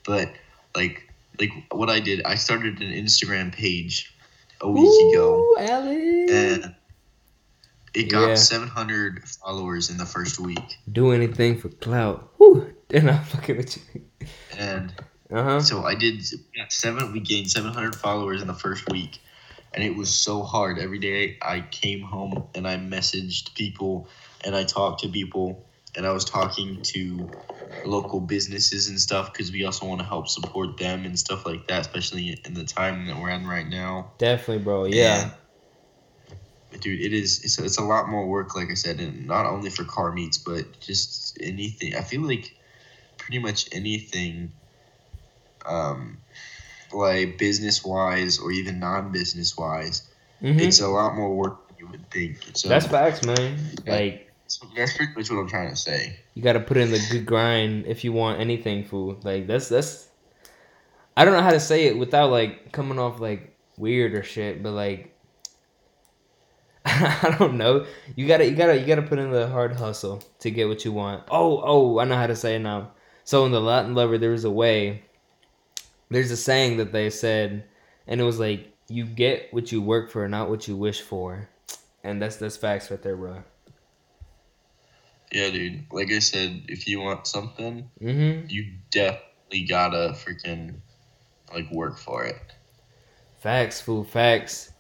but 0.06 0.32
like 0.76 1.10
like 1.40 1.52
what 1.72 1.90
I 1.90 2.00
did, 2.00 2.22
I 2.26 2.36
started 2.36 2.80
an 2.82 2.92
Instagram 2.94 3.52
page 3.52 4.16
a 4.62 4.70
week 4.70 5.14
ago, 5.14 5.40
Ooh, 5.40 5.58
Alan. 5.60 6.28
and 6.32 6.76
it 7.96 8.04
got 8.12 8.30
Yeah. 8.30 8.36
700 8.36 9.24
followers 9.28 9.90
in 9.90 9.98
the 9.98 10.06
first 10.06 10.40
week, 10.40 10.78
do 10.92 11.12
anything 11.12 11.58
for 11.60 11.70
clout. 11.70 12.32
Whew. 12.38 12.74
Then 12.90 13.10
I'm 13.10 13.24
fucking 13.24 13.58
with 13.58 13.78
you. 13.78 14.28
and 14.58 14.94
Uh 15.34 15.44
huh. 15.44 15.62
so 15.62 15.84
I 15.84 15.96
did 15.96 16.24
seven. 16.70 17.12
We 17.12 17.20
gained 17.20 17.50
700 17.50 17.96
followers 17.96 18.42
in 18.42 18.48
the 18.48 18.54
first 18.54 18.88
week, 18.92 19.20
and 19.74 19.84
it 19.84 19.96
was 19.96 20.14
so 20.14 20.44
hard. 20.44 20.78
Every 20.78 21.00
day 21.00 21.38
I 21.42 21.62
came 21.62 22.02
home 22.02 22.44
and 22.54 22.68
I 22.68 22.78
messaged 22.78 23.56
people 23.56 24.08
and 24.44 24.56
I 24.56 24.64
talked 24.64 25.02
to 25.02 25.10
people 25.10 25.66
and 25.96 26.06
I 26.06 26.12
was 26.12 26.26
talking 26.26 26.82
to 26.84 27.30
local 27.86 28.20
businesses 28.20 28.88
and 28.90 29.00
stuff 29.00 29.32
because 29.32 29.52
we 29.52 29.66
also 29.66 29.86
want 29.86 30.02
to 30.02 30.06
help 30.06 30.28
support 30.28 30.78
them 30.78 31.06
and 31.06 31.18
stuff 31.18 31.46
like 31.46 31.68
that, 31.68 31.82
especially 31.82 32.40
in 32.46 32.54
the 32.54 32.64
time 32.64 33.08
that 33.08 33.20
we're 33.20 33.30
in 33.30 33.48
right 33.48 33.68
now. 33.68 34.12
Definitely, 34.18 34.64
bro. 34.64 34.86
Yeah. 34.86 35.32
And, 36.72 36.82
dude, 36.82 37.02
it 37.02 37.14
is. 37.14 37.44
It's, 37.44 37.60
it's 37.60 37.78
a 37.78 37.84
lot 37.84 38.10
more 38.10 38.28
work, 38.28 38.56
like 38.56 38.70
I 38.70 38.76
said, 38.76 39.00
and 39.00 39.28
not 39.28 39.46
only 39.46 39.70
for 39.70 39.84
car 39.84 40.12
meets, 40.12 40.38
but 40.38 40.80
just 40.80 41.38
anything. 41.42 41.96
I 41.96 42.02
feel 42.02 42.22
like 42.22 42.56
pretty 43.18 43.40
much 43.40 43.70
anything, 43.72 44.52
um, 45.66 46.18
like 46.94 47.38
business 47.38 47.84
wise 47.84 48.40
or 48.40 48.52
even 48.52 48.80
non 48.80 49.12
business 49.12 49.58
wise, 49.58 50.10
hmm 50.40 50.60
it's 50.60 50.82
a 50.82 50.88
lot 50.88 51.16
more 51.16 51.36
work 51.36 51.68
than 51.68 51.78
you 51.80 51.88
would 51.88 52.10
think. 52.12 52.38
So 52.54 52.70
That's 52.70 52.86
facts, 52.86 53.26
man. 53.26 53.58
Yeah. 53.86 53.94
Like 53.94 54.34
that's 54.76 54.96
pretty 54.96 55.14
much 55.16 55.32
what 55.32 55.40
I'm 55.40 55.48
trying 55.48 55.70
to 55.70 55.76
say. 55.76 56.20
you 56.34 56.44
got 56.44 56.54
to 56.54 56.60
put 56.60 56.78
in 56.78 56.92
the 56.92 57.02
good 57.12 57.26
grind 57.26 57.86
if 57.88 58.04
you 58.04 58.14
want 58.14 58.40
anything, 58.40 58.84
fool. 58.84 59.20
Like 59.24 59.48
that's 59.48 59.70
that's. 59.70 60.10
I 61.16 61.26
don't 61.26 61.34
know 61.34 61.44
how 61.44 61.52
to 61.52 61.60
say 61.60 61.86
it 61.86 61.98
without 61.98 62.32
like 62.32 62.72
coming 62.72 63.00
off 63.00 63.20
like 63.20 63.56
weird 63.78 64.14
or 64.14 64.24
shit, 64.24 64.62
but 64.62 64.72
like. 64.72 65.10
I 66.86 67.34
don't 67.40 67.56
know. 67.56 67.86
You 68.18 68.28
gotta, 68.28 68.46
you 68.46 68.56
gotta, 68.56 68.78
you 68.78 68.86
gotta 68.86 69.04
put 69.04 69.18
in 69.18 69.32
the 69.32 69.48
hard 69.48 69.74
hustle 69.74 70.22
to 70.40 70.52
get 70.52 70.68
what 70.68 70.84
you 70.84 70.92
want. 70.92 71.24
Oh, 71.32 71.62
oh, 71.64 72.00
I 72.00 72.04
know 72.04 72.18
how 72.18 72.28
to 72.28 72.36
say 72.36 72.56
it 72.56 72.60
now. 72.60 72.92
So 73.24 73.46
in 73.46 73.54
the 73.54 73.62
Latin 73.62 73.96
lover, 73.96 74.18
there 74.18 74.32
was 74.32 74.44
a 74.44 74.52
way. 74.52 75.04
There's 76.14 76.32
a 76.32 76.38
saying 76.38 76.78
that 76.78 76.92
they 76.92 77.10
said, 77.10 77.66
and 78.08 78.22
it 78.22 78.24
was 78.24 78.40
like, 78.40 78.72
"You 78.88 79.06
get 79.06 79.54
what 79.54 79.72
you 79.72 79.82
work 79.82 80.12
for, 80.12 80.28
not 80.30 80.50
what 80.50 80.68
you 80.68 80.78
wish 80.78 81.02
for," 81.02 81.50
and 82.04 82.22
that's 82.22 82.38
that's 82.38 82.56
facts 82.58 82.90
right 82.92 83.02
there, 83.02 83.18
bro. 83.18 83.44
Yeah, 85.32 85.50
dude. 85.50 85.86
Like 85.92 86.12
I 86.12 86.20
said, 86.20 86.64
if 86.68 86.88
you 86.88 87.00
want 87.02 87.26
something, 87.28 87.90
Mm-hmm. 88.02 88.48
you 88.50 88.74
definitely 88.92 89.64
gotta 89.68 90.16
freaking 90.16 90.76
like 91.54 91.72
work 91.72 91.98
for 91.98 92.24
it. 92.26 92.38
Facts, 93.40 93.82
fool, 93.82 94.04
facts. 94.04 94.72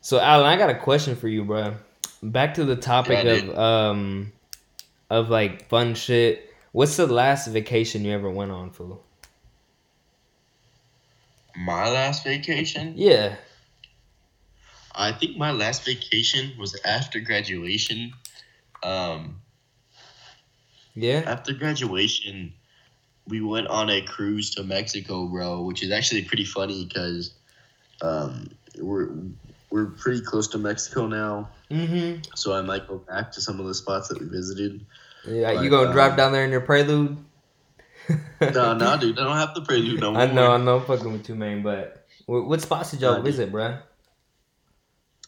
So, 0.00 0.20
Alan, 0.20 0.46
I 0.46 0.56
got 0.56 0.70
a 0.70 0.78
question 0.78 1.16
for 1.16 1.28
you, 1.28 1.44
bro. 1.44 1.74
Back 2.22 2.54
to 2.54 2.64
the 2.64 2.76
topic 2.76 3.24
Yeah, 3.24 3.32
of 3.32 3.42
dude. 3.48 3.56
um, 3.58 4.32
of 5.10 5.30
like 5.30 5.68
fun 5.68 5.94
shit. 5.94 6.50
What's 6.72 6.96
the 6.96 7.06
last 7.06 7.48
vacation 7.48 8.04
you 8.04 8.12
ever 8.12 8.30
went 8.30 8.50
on, 8.50 8.70
fool? 8.70 9.02
My 11.56 11.88
last 11.90 12.24
vacation, 12.24 12.94
Yeah. 12.96 13.36
I 14.96 15.12
think 15.12 15.36
my 15.36 15.50
last 15.50 15.84
vacation 15.84 16.52
was 16.58 16.78
after 16.84 17.20
graduation. 17.20 18.12
Um, 18.82 19.40
Yeah. 20.94 21.22
after 21.26 21.52
graduation, 21.52 22.52
we 23.26 23.40
went 23.40 23.66
on 23.68 23.90
a 23.90 24.00
cruise 24.02 24.54
to 24.54 24.62
Mexico, 24.62 25.26
bro, 25.26 25.62
which 25.62 25.82
is 25.82 25.90
actually 25.90 26.22
pretty 26.24 26.44
funny 26.44 26.84
because 26.84 27.32
um, 28.02 28.50
we're 28.78 29.10
we're 29.70 29.86
pretty 29.86 30.20
close 30.20 30.48
to 30.48 30.58
Mexico 30.58 31.06
now, 31.06 31.48
Mm-hmm. 31.70 32.20
so 32.34 32.52
I 32.52 32.60
might 32.62 32.86
go 32.86 32.98
back 32.98 33.32
to 33.32 33.40
some 33.40 33.58
of 33.58 33.66
the 33.66 33.74
spots 33.74 34.08
that 34.08 34.20
we 34.20 34.26
visited. 34.28 34.84
Yeah. 35.26 35.50
you 35.52 35.56
Like, 35.62 35.70
gonna 35.70 35.92
drive 35.92 36.12
um, 36.12 36.16
down 36.18 36.32
there 36.32 36.44
in 36.44 36.50
your 36.52 36.60
prelude? 36.60 37.16
No, 38.40 38.74
no, 38.74 38.98
dude, 38.98 39.18
I 39.18 39.24
don't 39.24 39.36
have 39.36 39.54
the 39.54 39.62
prelude 39.62 40.00
no 40.00 40.12
more. 40.12 40.20
I 40.22 40.26
know, 40.26 40.50
I 40.52 40.58
know, 40.58 40.76
I'm 40.78 40.84
fucking 40.86 41.12
with 41.12 41.28
you, 41.28 41.34
man. 41.34 41.62
But 41.62 42.04
what, 42.26 42.46
what 42.46 42.60
spots 42.60 42.90
did 42.90 43.00
y'all 43.00 43.12
Nah, 43.12 43.16
dude. 43.18 43.26
visit, 43.26 43.50
bro? 43.52 43.78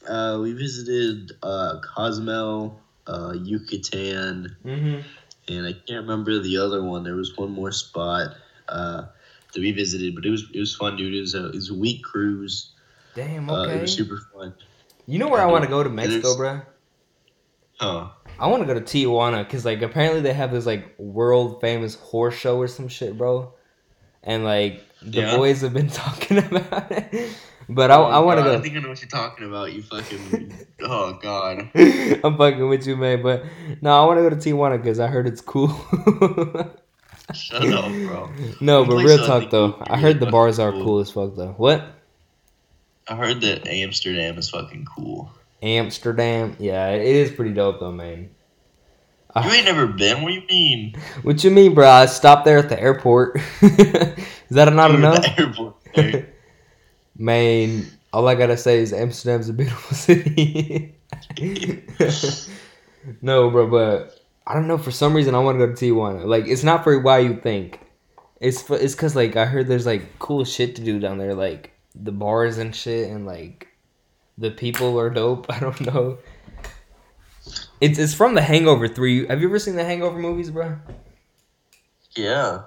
Uh, 0.06 0.38
we 0.42 0.52
visited 0.52 1.32
uh, 1.42 1.80
Cozumel, 1.80 2.80
uh, 3.06 3.32
Yucatan, 3.42 4.56
Mm-hmm. 4.64 5.00
and 5.48 5.66
I 5.66 5.72
can't 5.72 6.02
remember 6.02 6.38
the 6.40 6.58
other 6.58 6.82
one. 6.82 7.02
There 7.04 7.14
was 7.16 7.36
one 7.36 7.50
more 7.50 7.72
spot 7.72 8.34
uh, 8.68 9.06
that 9.52 9.60
we 9.60 9.72
visited, 9.72 10.14
but 10.14 10.24
it 10.24 10.30
was 10.30 10.44
it 10.52 10.60
was 10.60 10.74
fun, 10.76 10.96
dude. 10.96 11.14
It 11.14 11.20
was 11.20 11.34
a 11.34 11.46
it 11.48 11.54
was 11.54 11.70
a 11.70 11.74
week 11.74 12.04
cruise. 12.04 12.72
Damn. 13.14 13.48
Uh, 13.48 13.68
it 13.68 13.80
was 13.80 13.92
super 13.96 14.18
fun. 14.32 14.54
you 15.06 15.18
know 15.18 15.28
where 15.28 15.40
I 15.40 15.46
Yeah, 15.46 15.52
want 15.52 15.64
to 15.64 15.70
go 15.70 15.82
to 15.82 15.88
Mexico, 15.88 16.36
bro? 16.36 16.60
Huh? 17.78 18.08
I 18.38 18.48
want 18.48 18.62
to 18.62 18.66
go 18.66 18.74
to 18.74 18.80
Tijuana 18.80 19.44
because 19.44 19.64
like 19.64 19.82
apparently 19.82 20.20
they 20.20 20.32
have 20.32 20.52
this 20.52 20.66
like 20.66 20.98
world 20.98 21.60
famous 21.60 21.94
horse 21.96 22.34
show 22.34 22.58
or 22.58 22.68
some 22.68 22.88
shit, 22.88 23.16
bro. 23.16 23.54
And 24.22 24.44
like 24.44 24.82
the 25.02 25.20
Yeah. 25.22 25.36
boys 25.36 25.60
have 25.62 25.72
been 25.72 25.88
talking 26.04 26.38
about 26.38 26.90
it, 26.90 27.30
but 27.68 27.90
I, 27.90 27.96
oh 27.96 28.04
I 28.04 28.18
want 28.18 28.38
to 28.38 28.42
Oh, 28.42 28.46
God, 28.46 28.58
I 28.58 28.62
think 28.62 28.76
I 28.76 28.80
know 28.80 28.88
what 28.90 29.00
you're 29.00 29.08
talking 29.08 29.46
about. 29.46 29.72
You 29.72 29.82
fucking. 29.82 30.66
oh 30.82 31.12
God. 31.22 31.70
I'm 31.74 32.36
fucking 32.36 32.68
with 32.68 32.86
you, 32.86 32.96
man. 32.96 33.22
But 33.22 33.44
no, 33.80 33.90
I 34.02 34.04
want 34.06 34.18
to 34.18 34.22
go 34.22 34.30
to 34.30 34.36
Tijuana 34.36 34.82
because 34.82 35.00
I 35.00 35.06
heard 35.06 35.26
it's 35.26 35.40
cool. 35.40 35.68
Shut 37.34 37.62
up, 37.72 37.90
bro. 38.04 38.30
no, 38.60 38.84
but 38.84 38.96
real 38.96 39.18
talk 39.18 39.50
though, 39.50 39.76
I 39.80 39.98
heard 39.98 40.20
the 40.20 40.26
bars 40.26 40.58
are 40.58 40.72
cool. 40.72 40.82
cool 40.84 40.98
as 41.00 41.10
fuck 41.10 41.34
though. 41.36 41.54
What? 41.56 41.84
I 43.08 43.14
heard 43.16 43.40
that 43.42 43.66
Amsterdam 43.68 44.36
is 44.38 44.50
fucking 44.50 44.84
cool. 44.96 45.30
Amsterdam? 45.62 46.56
Yeah, 46.58 46.90
it 46.90 47.04
is 47.04 47.30
pretty 47.30 47.52
dope 47.52 47.80
though, 47.80 47.92
man. 47.92 48.30
You 49.44 49.50
ain't 49.50 49.66
never 49.66 49.86
been. 49.86 50.22
What 50.22 50.28
do 50.30 50.34
you 50.34 50.46
mean? 50.48 50.94
What 51.22 51.44
you 51.44 51.50
mean, 51.50 51.74
bro? 51.74 51.86
I 51.86 52.06
stopped 52.06 52.46
there 52.46 52.56
at 52.56 52.70
the 52.70 52.80
airport. 52.80 53.36
is 53.60 54.16
that 54.50 54.72
not 54.72 54.92
at 54.92 54.94
enough? 54.94 55.22
the 55.22 55.40
airport. 55.40 55.76
Man, 57.18 57.86
all 58.12 58.28
I 58.28 58.34
gotta 58.34 58.56
say 58.56 58.78
is 58.78 58.92
Amsterdam's 58.94 59.50
a 59.50 59.52
beautiful 59.52 59.96
city. 59.96 60.94
no, 63.20 63.50
bro, 63.50 63.66
but 63.70 64.18
I 64.46 64.54
don't 64.54 64.68
know. 64.68 64.78
For 64.78 64.90
some 64.90 65.12
reason, 65.12 65.34
I 65.34 65.38
want 65.40 65.58
to 65.58 65.66
go 65.66 65.72
to 65.74 65.78
Tijuana. 65.84 66.24
Like, 66.24 66.46
it's 66.46 66.64
not 66.64 66.82
for 66.82 66.98
why 66.98 67.18
you 67.18 67.36
think. 67.36 67.80
It's 68.40 68.62
for, 68.62 68.78
it's 68.78 68.94
cause 68.94 69.16
like 69.16 69.36
I 69.36 69.44
heard 69.44 69.66
there's 69.66 69.86
like 69.86 70.18
cool 70.18 70.44
shit 70.44 70.76
to 70.76 70.82
do 70.82 70.98
down 70.98 71.18
there, 71.18 71.34
like 71.34 71.72
the 71.94 72.12
bars 72.12 72.58
and 72.58 72.74
shit, 72.74 73.10
and 73.10 73.26
like 73.26 73.68
the 74.38 74.50
people 74.50 74.98
are 74.98 75.10
dope. 75.10 75.46
I 75.50 75.58
don't 75.58 75.80
know. 75.80 76.18
It's 77.80 77.98
it's 77.98 78.14
from 78.14 78.34
The 78.34 78.42
Hangover 78.42 78.88
Three. 78.88 79.26
Have 79.26 79.40
you 79.40 79.48
ever 79.48 79.58
seen 79.58 79.76
the 79.76 79.84
Hangover 79.84 80.18
movies, 80.18 80.50
bro? 80.50 80.78
Yeah. 82.14 82.62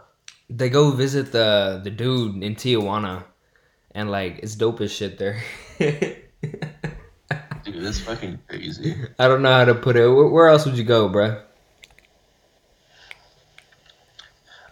They 0.50 0.70
go 0.70 0.92
visit 0.92 1.32
the 1.32 1.82
the 1.84 1.90
dude 1.90 2.44
in 2.44 2.56
Tijuana, 2.56 3.24
and 3.92 4.10
like 4.10 4.40
it's 4.44 4.56
dope 4.56 4.82
as 4.82 4.92
shit 4.92 5.18
there. 5.18 5.42
Dude, 7.66 7.84
that's 7.84 8.00
fucking 8.00 8.40
crazy. 8.48 8.96
I 9.20 9.28
don't 9.28 9.42
know 9.42 9.52
how 9.52 9.66
to 9.66 9.76
put 9.76 9.96
it. 9.96 10.08
Where, 10.08 10.28
where 10.28 10.48
else 10.48 10.66
would 10.66 10.78
you 10.78 10.84
go, 10.84 11.10
bro? 11.10 11.42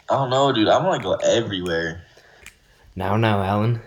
I 0.09 0.15
don't 0.15 0.29
know, 0.29 0.53
dude. 0.53 0.69
I 0.69 0.81
want 0.81 1.01
to 1.01 1.03
go 1.03 1.15
everywhere. 1.15 2.03
Now, 2.95 3.17
now, 3.17 3.43
Alan. 3.43 3.81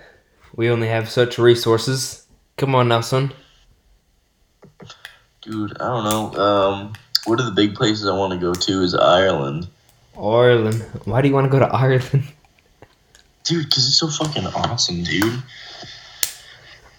We 0.55 0.69
only 0.69 0.89
have 0.89 1.09
such 1.09 1.39
resources. 1.39 2.27
Come 2.61 2.75
on 2.75 2.89
now, 2.89 3.01
son. 3.01 3.33
Dude, 5.41 5.73
I 5.81 5.87
don't 5.87 6.05
know. 6.05 6.39
Um, 6.39 6.93
one 7.25 7.41
of 7.41 7.47
the 7.47 7.53
big 7.53 7.75
places 7.75 8.07
I 8.07 8.15
want 8.15 8.35
to 8.35 8.39
go 8.39 8.53
to 8.53 8.83
is 8.83 8.95
Ireland. 8.95 9.67
Ireland. 10.15 10.85
Why 11.07 11.23
do 11.23 11.29
you 11.29 11.33
want 11.33 11.47
to 11.47 11.51
go 11.51 11.59
to 11.59 11.65
Ireland? 11.75 12.25
Dude, 13.45 13.65
because 13.65 13.89
it's 13.89 13.97
so 13.97 14.09
fucking 14.09 14.47
awesome, 14.49 15.03
dude. 15.05 15.43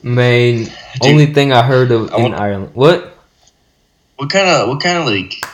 Main 0.01 0.63
Dude, 0.63 0.73
only 1.03 1.27
thing 1.27 1.53
I 1.53 1.61
heard 1.61 1.91
of 1.91 2.11
I 2.11 2.17
in 2.17 2.23
want- 2.23 2.33
Ireland. 2.41 2.71
What? 2.73 3.19
What 4.15 4.31
kind 4.31 4.49
of, 4.49 4.67
what 4.67 4.81
kind 4.81 4.97
of 4.97 5.05
like, 5.05 5.45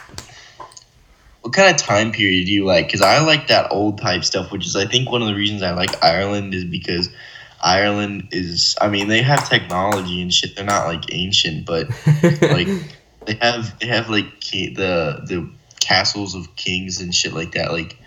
what 1.42 1.52
kind 1.52 1.70
of 1.76 1.82
time 1.82 2.14
period 2.14 2.46
do 2.46 2.54
you 2.54 2.64
like? 2.64 2.86
Because 2.88 3.02
I 3.02 3.20
like 3.26 3.48
that 3.50 3.74
old 3.74 4.00
type 4.00 4.24
stuff, 4.24 4.54
which 4.54 4.66
is 4.66 4.78
I 4.78 4.86
think 4.86 5.12
one 5.12 5.22
of 5.22 5.28
the 5.28 5.36
reasons 5.36 5.64
I 5.64 5.72
like 5.72 6.02
Ireland 6.02 6.54
is 6.54 6.64
because 6.64 7.10
Ireland 7.62 8.30
is, 8.32 8.76
I 8.82 8.88
mean, 8.90 9.08
they 9.08 9.22
have 9.22 9.48
technology 9.50 10.22
and 10.22 10.34
shit. 10.34 10.56
They're 10.56 10.66
not 10.66 10.88
like 10.88 11.14
ancient, 11.14 11.66
but 11.66 11.88
like 12.42 12.68
they 13.26 13.36
have 13.42 13.80
they 13.80 13.88
have 13.88 14.10
like 14.10 14.40
the 14.52 15.22
the 15.26 15.50
castles 15.80 16.36
of 16.36 16.56
kings 16.56 17.00
and 17.02 17.14
shit 17.14 17.34
like 17.34 17.54
that 17.54 17.72
like 17.72 17.98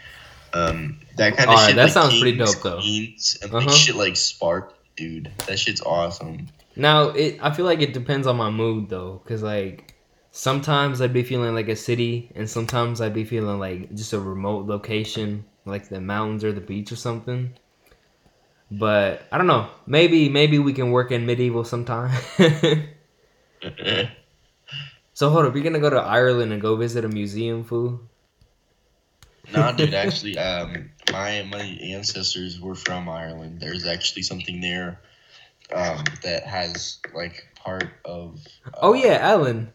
um 0.52 1.00
that 1.16 1.37
kind 1.37 1.50
of 1.50 1.57
Alright, 1.57 1.66
shit 1.69 1.76
that 1.76 1.85
like 1.85 1.92
sounds 1.92 2.19
pretty 2.19 2.38
dope, 2.38 2.62
though. 2.62 2.78
queens, 2.80 3.38
and 3.42 3.52
like 3.52 3.66
Uh-huh. 3.66 3.76
shit 3.76 3.97
like 3.97 4.16
spark 4.16 4.75
dude 4.97 5.30
that 5.47 5.59
shit's 5.59 5.80
awesome 5.80 6.49
now 6.76 7.09
it. 7.11 7.38
I 7.42 7.50
feel 7.52 7.64
like 7.64 7.80
it 7.80 7.92
depends 7.95 8.26
on 8.26 8.37
my 8.37 8.50
mood 8.50 8.88
though, 8.88 9.23
cause 9.26 9.42
like 9.42 9.95
sometimes 10.30 11.00
I'd 11.00 11.12
be 11.12 11.23
feeling 11.23 11.54
like 11.54 11.69
a 11.69 11.76
city, 11.76 12.30
and 12.35 12.49
sometimes 12.49 13.00
I'd 13.00 13.14
be 13.14 13.25
feeling 13.25 13.59
like 13.59 13.95
just 13.95 14.12
a 14.12 14.21
remote 14.21 14.66
location, 14.66 15.45
like 15.64 15.88
the 15.88 16.00
mountains 16.00 16.45
or 16.45 16.52
the 16.52 16.61
beach 16.61 16.92
or 16.92 16.97
something. 16.97 17.54
But 18.71 19.27
I 19.33 19.39
don't 19.39 19.47
know. 19.47 19.69
Maybe 19.87 20.29
maybe 20.29 20.59
we 20.59 20.73
can 20.73 20.91
work 20.93 21.11
in 21.11 21.27
medieval 21.27 21.65
sometime. 21.65 22.11
so 25.12 25.31
hold 25.31 25.47
up, 25.47 25.55
you're 25.55 25.65
gonna 25.65 25.81
go 25.81 25.91
to 25.91 25.97
Ireland 26.00 26.53
and 26.53 26.61
go 26.61 26.77
visit 26.77 27.05
a 27.05 27.09
museum, 27.09 27.65
fool? 27.65 28.00
nah 29.53 29.73
dude 29.73 29.95
actually 29.95 30.37
um 30.39 30.91
my 31.12 31.43
my 31.43 31.62
ancestors 31.83 32.61
were 32.61 32.75
from 32.75 33.09
ireland 33.09 33.61
there's 33.61 33.87
actually 33.87 34.23
something 34.23 34.61
there 34.61 35.00
um 35.75 36.05
that 36.23 36.45
has 36.45 36.99
like 37.15 37.47
part 37.57 37.91
of 38.05 38.39
uh, 38.67 38.71
Oh 38.83 38.95
yeah, 38.95 39.19
Alan. 39.21 39.73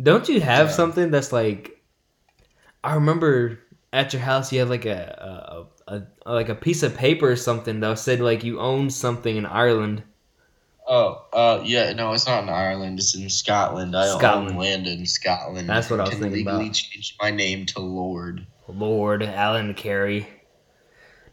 Don't 0.00 0.28
you 0.28 0.40
have 0.40 0.68
Yeah. 0.68 0.72
something 0.72 1.10
that's 1.10 1.32
like? 1.32 1.82
I 2.84 2.94
remember 2.94 3.58
at 3.92 4.12
your 4.12 4.22
house 4.22 4.52
you 4.52 4.60
had 4.60 4.68
like 4.68 4.84
a, 4.86 5.66
a, 5.66 5.66
a, 5.88 6.06
like 6.26 6.48
a 6.48 6.54
piece 6.54 6.82
of 6.82 6.96
paper 6.96 7.30
or 7.30 7.36
something 7.36 7.80
that 7.80 7.98
said 7.98 8.20
like 8.20 8.44
you 8.44 8.60
owned 8.60 8.92
something 8.92 9.36
in 9.36 9.46
Ireland. 9.46 10.02
Oh, 10.86 11.26
uh, 11.34 11.62
yeah, 11.64 11.92
no, 11.92 12.12
it's 12.12 12.26
not 12.26 12.44
in 12.44 12.48
Ireland. 12.48 12.98
It's 12.98 13.14
in 13.14 13.28
Scotland. 13.28 13.94
I 13.94 14.16
Scotland. 14.16 14.52
own 14.52 14.56
land 14.56 14.86
in 14.86 15.04
Scotland. 15.04 15.68
That's 15.68 15.90
what 15.90 16.00
I 16.00 16.04
was 16.04 16.10
can 16.10 16.20
thinking 16.20 16.46
legally 16.46 16.64
about. 16.66 16.74
change 16.74 17.16
my 17.20 17.30
name 17.30 17.66
to 17.66 17.80
Lord. 17.80 18.46
Lord 18.68 19.22
Alan 19.22 19.74
Carey. 19.74 20.26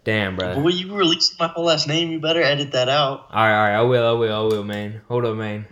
Damn, 0.04 0.36
bro. 0.36 0.56
Boy, 0.56 0.70
you 0.70 0.96
released 0.96 1.40
my 1.40 1.48
whole 1.48 1.66
last 1.66 1.88
name. 1.88 2.12
You 2.12 2.20
better 2.20 2.42
edit 2.42 2.74
that 2.74 2.90
out. 2.90 3.28
All 3.32 3.44
right, 3.44 3.56
all 3.56 3.64
right. 3.64 3.76
I 3.76 3.82
will. 3.82 4.08
I 4.08 4.12
will. 4.12 4.36
I 4.36 4.56
will, 4.56 4.64
man. 4.64 5.01
Hold 5.08 5.25
on, 5.25 5.38
man. 5.38 5.66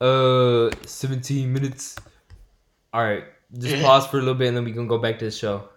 Uh, 0.00 0.70
seventeen 0.84 1.52
minutes. 1.52 1.96
All 2.92 3.02
right. 3.02 3.24
Just 3.56 3.82
pause 3.84 4.06
for 4.06 4.18
a 4.18 4.20
little 4.20 4.34
bit, 4.34 4.48
and 4.48 4.56
then 4.56 4.64
we 4.64 4.72
can 4.72 4.88
go 4.88 4.98
back 4.98 5.18
to 5.20 5.24
the 5.24 5.30
show. 5.30 5.68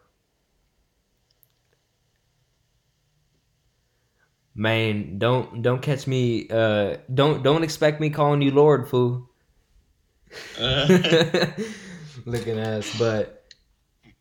Man, 4.55 5.17
don't 5.17 5.61
don't 5.61 5.81
catch 5.81 6.05
me. 6.05 6.47
Uh, 6.49 6.97
don't 7.13 7.43
don't 7.43 7.63
expect 7.63 7.99
me 7.99 8.09
calling 8.09 8.41
you 8.41 8.51
Lord, 8.51 8.87
fool. 8.87 9.27
Uh, 10.59 11.47
Looking 12.25 12.59
ass, 12.59 12.95
but 12.97 13.43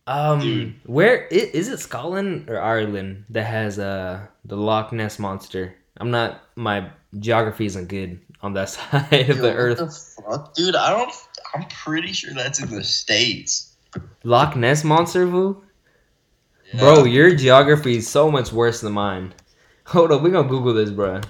um, 0.07 0.41
Dude. 0.41 0.75
where 0.85 1.27
is 1.27 1.69
it? 1.69 1.79
Scotland 1.79 2.49
or 2.51 2.61
Ireland 2.61 3.25
that 3.31 3.45
has 3.45 3.79
uh 3.79 4.27
the 4.45 4.57
Loch 4.57 4.93
Ness 4.93 5.19
monster? 5.19 5.75
I'm 5.99 6.11
not. 6.11 6.43
My 6.57 6.91
geography 7.19 7.67
isn't 7.67 7.89
good 7.89 8.21
on 8.41 8.55
that 8.55 8.69
side 8.71 9.13
of 9.31 9.37
yo, 9.37 9.43
the 9.43 9.49
what 9.49 9.57
earth. 9.57 9.79
the 9.79 10.23
fuck? 10.23 10.55
Dude, 10.55 10.75
I 10.75 10.91
don't. 10.91 11.13
I'm 11.55 11.65
pretty 11.69 12.13
sure 12.13 12.33
that's 12.35 12.61
in 12.63 12.71
the 12.71 12.83
States. 12.83 13.77
Loch 14.25 14.57
Ness 14.57 14.83
monster, 14.83 15.27
fool. 15.29 15.63
Yeah. 16.73 16.81
Bro, 16.81 17.05
your 17.05 17.35
geography 17.35 17.97
is 17.99 18.09
so 18.09 18.31
much 18.31 18.51
worse 18.51 18.81
than 18.81 18.95
mine. 18.95 19.35
Hold 19.87 20.13
up, 20.13 20.23
we 20.23 20.31
gonna 20.31 20.49
Google 20.49 20.75
this, 20.75 20.91
bro. 20.91 21.21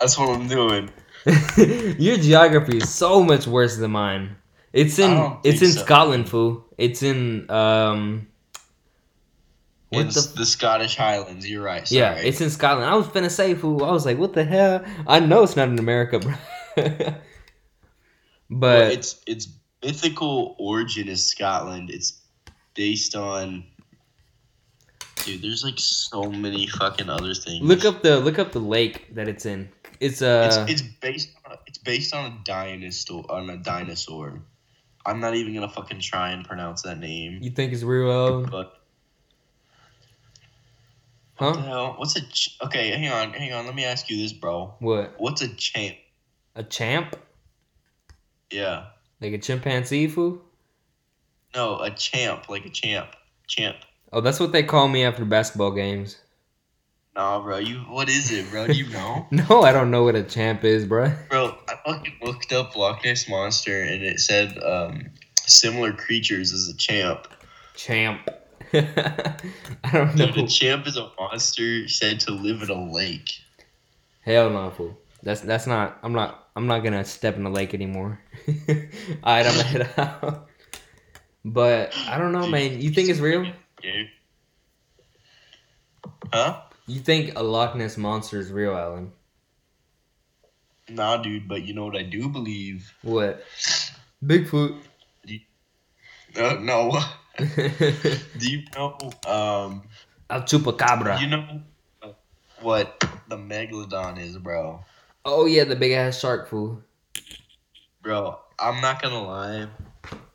That's 0.00 0.18
what 0.18 0.30
I'm 0.30 0.48
doing. 0.48 0.90
your 1.98 2.16
geography 2.16 2.78
is 2.78 2.92
so 2.92 3.22
much 3.22 3.46
worse 3.46 3.76
than 3.76 3.92
mine. 3.92 4.36
It's 4.72 4.98
in 4.98 5.36
it's 5.44 5.62
in 5.62 5.70
so. 5.70 5.82
Scotland, 5.82 6.28
fool. 6.28 6.64
It's 6.78 7.02
in 7.02 7.50
um. 7.50 8.26
What 9.90 10.00
in 10.00 10.06
the 10.08 10.32
the, 10.36 10.46
Scottish 10.46 10.96
Highlands. 10.96 11.48
You're 11.48 11.62
right. 11.62 11.86
Sorry. 11.86 12.00
Yeah, 12.00 12.14
it's 12.14 12.40
in 12.40 12.48
Scotland. 12.50 12.90
I 12.90 12.96
was 12.96 13.06
finna 13.08 13.30
say, 13.30 13.54
fool. 13.54 13.84
I 13.84 13.92
was 13.92 14.06
like, 14.06 14.18
what 14.18 14.32
the 14.32 14.44
hell? 14.44 14.82
I 15.06 15.20
know 15.20 15.42
it's 15.42 15.54
not 15.54 15.68
in 15.68 15.78
America, 15.78 16.18
bro. 16.18 16.34
but 16.74 17.20
Well, 18.50 18.90
it's 18.90 19.20
its 19.26 19.48
mythical 19.84 20.56
origin 20.58 21.08
is 21.08 21.24
Scotland. 21.24 21.90
It's 21.90 22.20
based 22.74 23.14
on. 23.14 23.64
Dude, 25.24 25.40
there's 25.42 25.62
like 25.64 25.78
so 25.78 26.30
many 26.30 26.66
fucking 26.66 27.08
other 27.08 27.32
things. 27.34 27.62
look 27.62 27.84
up 27.84 28.02
the 28.02 28.18
look 28.18 28.38
up 28.38 28.52
the 28.52 28.58
lake 28.58 29.14
that 29.14 29.28
it's 29.28 29.46
in. 29.46 29.68
It's 30.00 30.20
uh, 30.20 30.66
It's, 30.66 30.82
it's 30.82 30.94
based 31.00 31.30
on 31.46 31.52
a, 31.52 31.58
it's 31.66 31.78
based 31.78 32.12
on 32.14 32.32
a 32.32 32.38
dinosaur 32.44 33.24
on 33.30 33.48
a 33.50 33.56
dinosaur. 33.56 34.40
I'm 35.06 35.20
not 35.20 35.34
even 35.36 35.54
gonna 35.54 35.68
fucking 35.68 36.00
try 36.00 36.30
and 36.30 36.44
pronounce 36.44 36.82
that 36.82 36.98
name. 36.98 37.38
you 37.40 37.50
think 37.50 37.72
it's 37.72 37.82
real? 37.84 38.42
But 38.46 38.80
what 41.38 41.54
the 41.54 41.60
Huh? 41.60 41.62
hell? 41.62 41.94
What's 41.96 42.16
a 42.16 42.20
ch- 42.28 42.56
okay? 42.62 42.90
Hang 42.90 43.08
on, 43.12 43.32
hang 43.32 43.52
on. 43.52 43.66
Let 43.66 43.74
me 43.74 43.84
ask 43.84 44.08
you 44.10 44.16
this, 44.20 44.32
bro. 44.32 44.74
What? 44.80 45.14
What's 45.18 45.42
a 45.42 45.48
champ? 45.48 45.96
A 46.54 46.62
champ? 46.62 47.16
Yeah. 48.50 48.86
Like 49.20 49.32
a 49.32 49.38
chimpanzee, 49.38 50.08
fool? 50.08 50.42
No, 51.54 51.78
a 51.80 51.90
champ, 51.90 52.48
like 52.48 52.64
a 52.64 52.70
champ, 52.70 53.08
champ. 53.46 53.76
Oh, 54.12 54.20
that's 54.20 54.38
what 54.38 54.52
they 54.52 54.62
call 54.62 54.88
me 54.88 55.04
after 55.04 55.24
basketball 55.24 55.70
games. 55.70 56.18
Nah, 57.14 57.40
bro. 57.40 57.58
You 57.58 57.78
what 57.80 58.08
is 58.08 58.30
it, 58.30 58.50
bro? 58.50 58.66
Do 58.66 58.72
you 58.72 58.88
know? 58.90 59.26
No, 59.30 59.62
I 59.62 59.72
don't 59.72 59.90
know 59.90 60.04
what 60.04 60.14
a 60.14 60.22
champ 60.22 60.64
is, 60.64 60.84
bro. 60.84 61.12
Bro, 61.30 61.56
I 61.68 61.74
fucking 61.84 62.18
looked 62.22 62.52
up 62.52 62.76
Loch 62.76 63.04
Ness 63.04 63.28
monster 63.28 63.82
and 63.82 64.02
it 64.02 64.20
said 64.20 64.62
um, 64.62 65.10
similar 65.46 65.92
creatures 65.92 66.52
as 66.52 66.68
a 66.68 66.76
champ. 66.76 67.26
Champ. 67.74 68.28
I 68.72 69.36
don't 69.92 70.16
know. 70.16 70.26
Dude, 70.26 70.38
a 70.38 70.46
champ 70.46 70.86
is 70.86 70.96
a 70.96 71.10
monster 71.18 71.88
said 71.88 72.20
to 72.20 72.32
live 72.32 72.62
in 72.62 72.70
a 72.70 72.92
lake. 72.92 73.30
Hell 74.20 74.50
no, 74.50 74.70
fool. 74.70 74.98
That's 75.22 75.40
that's 75.40 75.66
not. 75.66 75.98
I'm 76.02 76.12
not. 76.12 76.48
I'm 76.56 76.66
not 76.66 76.80
gonna 76.80 77.04
step 77.04 77.36
in 77.36 77.44
the 77.44 77.50
lake 77.50 77.74
anymore. 77.74 78.20
Alright, 78.48 79.46
I'm 79.46 79.56
gonna 79.56 79.62
head 79.62 79.90
out. 79.96 80.48
But 81.44 81.94
I 82.08 82.18
don't 82.18 82.32
know, 82.32 82.46
man. 82.46 82.80
You 82.80 82.90
think 82.90 83.08
it's 83.08 83.18
real? 83.18 83.46
Yeah. 83.82 84.02
Huh? 86.32 86.60
You 86.86 87.00
think 87.00 87.38
a 87.38 87.42
Loch 87.42 87.74
Ness 87.76 87.96
monster 87.96 88.38
is 88.38 88.50
real, 88.50 88.76
Alan? 88.76 89.12
Nah, 90.88 91.16
dude, 91.18 91.48
but 91.48 91.62
you 91.64 91.74
know 91.74 91.84
what 91.84 91.96
I 91.96 92.02
do 92.02 92.28
believe? 92.28 92.92
What? 93.02 93.44
Bigfoot. 94.24 94.78
Uh, 96.36 96.56
no. 96.60 96.98
Do 97.38 98.16
you 98.40 98.62
know, 98.74 98.96
um, 99.26 99.82
a 100.30 100.40
chupacabra. 100.40 101.20
you 101.20 101.26
know 101.26 101.62
what 102.60 103.04
the 103.28 103.36
megalodon 103.36 104.18
is, 104.18 104.36
bro? 104.38 104.84
oh 105.24 105.46
yeah, 105.46 105.64
the 105.64 105.76
big 105.76 105.92
ass 105.92 106.20
shark 106.20 106.48
fool. 106.48 106.82
Bro, 108.02 108.38
I'm 108.58 108.80
not 108.80 109.00
gonna 109.00 109.22
lie. 109.22 109.68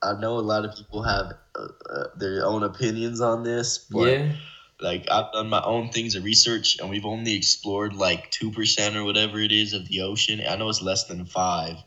I 0.03 0.13
know 0.19 0.37
a 0.37 0.41
lot 0.41 0.65
of 0.65 0.75
people 0.75 1.03
have 1.03 1.33
uh, 1.55 1.67
uh, 1.89 2.03
their 2.17 2.45
own 2.45 2.63
opinions 2.63 3.21
on 3.21 3.43
this, 3.43 3.77
but 3.89 4.11
Yeah. 4.11 4.31
like 4.79 5.09
I've 5.09 5.31
done 5.31 5.49
my 5.49 5.61
own 5.63 5.89
things 5.89 6.15
of 6.15 6.23
research, 6.23 6.79
and 6.79 6.89
we've 6.89 7.05
only 7.05 7.35
explored 7.35 7.93
like 7.95 8.29
two 8.31 8.51
percent 8.51 8.95
or 8.95 9.03
whatever 9.03 9.39
it 9.39 9.51
is 9.51 9.73
of 9.73 9.87
the 9.87 10.01
ocean. 10.01 10.41
I 10.47 10.55
know 10.55 10.69
it's 10.69 10.81
less 10.81 11.05
than 11.05 11.25
five, 11.25 11.77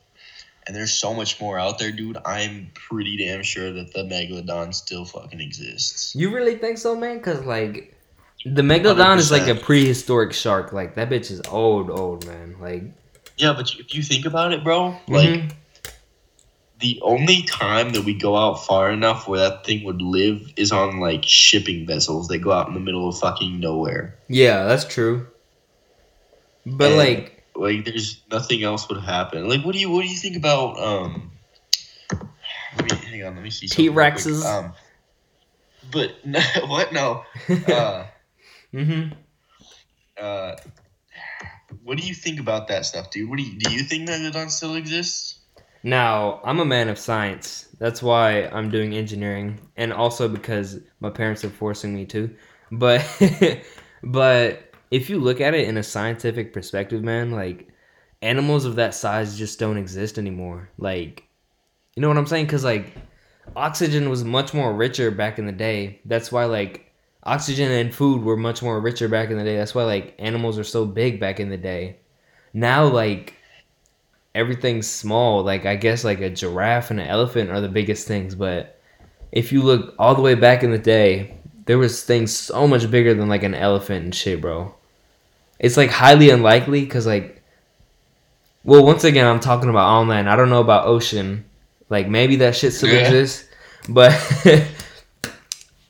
and 0.67 0.75
there's 0.75 0.93
so 0.93 1.15
much 1.15 1.41
more 1.41 1.59
out 1.59 1.79
there, 1.79 1.93
dude. 1.93 2.19
I'm 2.25 2.71
pretty 2.75 3.17
damn 3.17 3.43
sure 3.43 3.73
that 3.73 3.93
the 3.95 4.03
megalodon 4.03 4.75
still 4.75 5.05
fucking 5.05 5.41
exists. 5.41 6.15
You 6.15 6.35
really 6.35 6.57
think 6.57 6.79
so, 6.79 6.97
man? 6.97 7.21
Cause 7.21 7.45
like 7.45 7.97
the 8.45 8.63
megalodon 8.63 9.19
is 9.19 9.31
like 9.31 9.49
a 9.49 9.55
prehistoric 9.55 10.33
shark. 10.33 10.73
Like 10.73 10.95
that 10.97 11.11
bitch 11.11 11.31
is 11.31 11.41
old, 11.49 11.91
old 11.91 12.27
man. 12.27 12.57
Like 12.61 12.83
Yeah, 13.37 13.53
but 13.53 13.73
if 13.79 13.95
you 13.95 14.03
think 14.03 14.27
about 14.27 14.53
it, 14.53 14.65
bro, 14.65 14.97
like 15.09 15.29
mhm. 15.29 15.53
The 16.81 16.99
only 17.03 17.43
time 17.43 17.91
that 17.93 18.05
we 18.05 18.15
go 18.15 18.37
out 18.37 18.55
far 18.65 18.91
enough 18.91 19.29
where 19.29 19.41
that 19.41 19.65
thing 19.67 19.85
would 19.85 20.01
live 20.01 20.53
is 20.57 20.73
on 20.73 20.99
like 21.01 21.25
shipping 21.25 21.87
vessels 21.87 22.29
that 22.29 22.39
go 22.39 22.53
out 22.53 22.69
in 22.69 22.75
the 22.75 22.81
middle 22.81 23.09
of 23.09 23.19
fucking 23.19 23.61
nowhere. 23.61 24.17
yeah, 24.29 24.65
that's 24.65 24.85
true. 24.85 25.27
But 26.67 26.89
And- 26.89 26.97
like 26.97 27.45
Like 27.57 27.85
there's 27.85 28.23
nothing 28.31 28.63
else 28.63 28.89
would 28.89 29.03
happen. 29.03 29.49
Like 29.49 29.65
what 29.65 29.73
do 29.75 29.79
you 29.81 29.91
what 29.91 30.03
do 30.03 30.09
you 30.09 30.17
think 30.17 30.37
about 30.37 30.79
um 30.79 31.31
let 32.79 32.85
me 32.91 32.97
hang 33.09 33.25
on, 33.25 33.35
let 33.35 33.43
me 33.43 33.51
see 33.51 33.67
quick. 33.69 33.77
T-Rexes? 33.77 34.45
Um 34.45 34.73
but 35.93 36.15
no, 36.25 36.41
what 36.67 36.93
no. 36.93 37.25
Uh 37.49 38.07
mhm. 38.73 39.13
uh 40.21 40.57
what 41.83 41.99
do 41.99 42.07
you 42.07 42.15
think 42.15 42.41
about 42.41 42.69
that 42.69 42.87
stuff, 42.87 43.11
dude? 43.11 43.29
What 43.29 43.37
do 43.39 43.43
you 43.45 43.59
do 43.59 43.73
you 43.73 43.83
think 43.83 44.09
Megalodon 44.09 44.51
still 44.51 44.75
exists? 44.77 45.40
Now, 45.83 46.41
I'm 46.45 46.61
a 46.61 46.65
man 46.65 46.89
of 46.89 46.99
science. 46.99 47.69
That's 47.79 48.03
why 48.03 48.45
I'm 48.47 48.71
doing 48.71 48.95
engineering 48.95 49.59
and 49.77 49.93
also 49.93 50.29
because 50.29 50.81
my 51.01 51.11
parents 51.11 51.45
are 51.45 51.51
forcing 51.51 51.95
me 51.95 52.05
to. 52.07 52.31
But 52.71 53.05
but 54.03 54.75
if 54.91 55.09
you 55.09 55.19
look 55.19 55.41
at 55.41 55.55
it 55.55 55.69
in 55.69 55.79
a 55.79 55.83
scientific 55.83 56.53
perspective, 56.53 57.03
man, 57.03 57.31
like 57.31 57.69
animals 58.21 58.67
of 58.67 58.77
that 58.77 58.95
size 58.95 59.39
just 59.39 59.59
don't 59.59 59.79
exist 59.79 60.19
anymore. 60.19 60.69
Like 60.77 61.25
you 61.97 62.03
know 62.03 62.09
what 62.09 62.19
I'm 62.19 62.27
saying? 62.27 62.49
Cuz 62.49 62.65
like 62.65 62.95
oxygen 63.57 64.11
was 64.11 64.23
much 64.23 64.53
more 64.53 64.75
richer 64.75 65.11
back 65.11 65.39
in 65.39 65.47
the 65.47 65.53
day. 65.53 66.01
That's 66.05 66.31
why 66.31 66.45
like 66.45 66.93
oxygen 67.23 67.71
and 67.71 67.95
food 67.95 68.23
were 68.23 68.37
much 68.37 68.63
more 68.63 68.81
richer 68.81 69.09
back 69.09 69.31
in 69.31 69.39
the 69.39 69.45
day. 69.45 69.57
That's 69.57 69.75
why 69.75 69.85
like 69.85 70.15
animals 70.19 70.59
are 70.59 70.65
so 70.65 70.85
big 70.85 71.19
back 71.19 71.41
in 71.41 71.49
the 71.49 71.57
day. 71.57 71.97
Now 72.53 72.85
like 72.85 73.35
everything's 74.35 74.89
small. 74.89 75.43
Like 75.43 75.67
I 75.67 75.77
guess 75.77 76.05
like 76.05 76.21
a 76.21 76.31
giraffe 76.31 76.91
and 76.91 77.01
an 77.01 77.07
elephant 77.09 77.51
are 77.51 77.61
the 77.61 77.69
biggest 77.69 78.07
things, 78.07 78.35
but 78.35 78.79
if 79.33 79.53
you 79.53 79.63
look 79.63 79.95
all 79.99 80.15
the 80.15 80.23
way 80.23 80.35
back 80.35 80.63
in 80.63 80.71
the 80.71 80.79
day, 80.79 81.37
there 81.67 81.79
was 81.79 82.03
things 82.05 82.35
so 82.37 82.67
much 82.67 82.91
bigger 82.91 83.15
than 83.15 83.29
like 83.29 83.43
an 83.43 83.55
elephant 83.55 84.05
and 84.05 84.15
shit, 84.15 84.41
bro. 84.41 84.75
It's 85.59 85.77
like 85.77 85.91
highly 85.91 86.31
unlikely 86.31 86.81
because 86.85 87.07
like, 87.07 87.43
well, 88.65 88.85
once 88.85 89.05
again, 89.05 89.27
I'm 89.27 89.41
talking 89.41 89.71
about 89.71 89.89
online. 89.89 90.27
I 90.29 90.37
don't 90.37 90.51
know 90.51 90.61
about 90.61 90.87
ocean. 90.87 91.45
Like 91.89 92.09
maybe 92.09 92.37
that 92.37 92.57
shit 92.57 92.73
still 92.73 92.89
Yeah. 92.91 93.01
exists, 93.01 93.49
but 93.89 94.13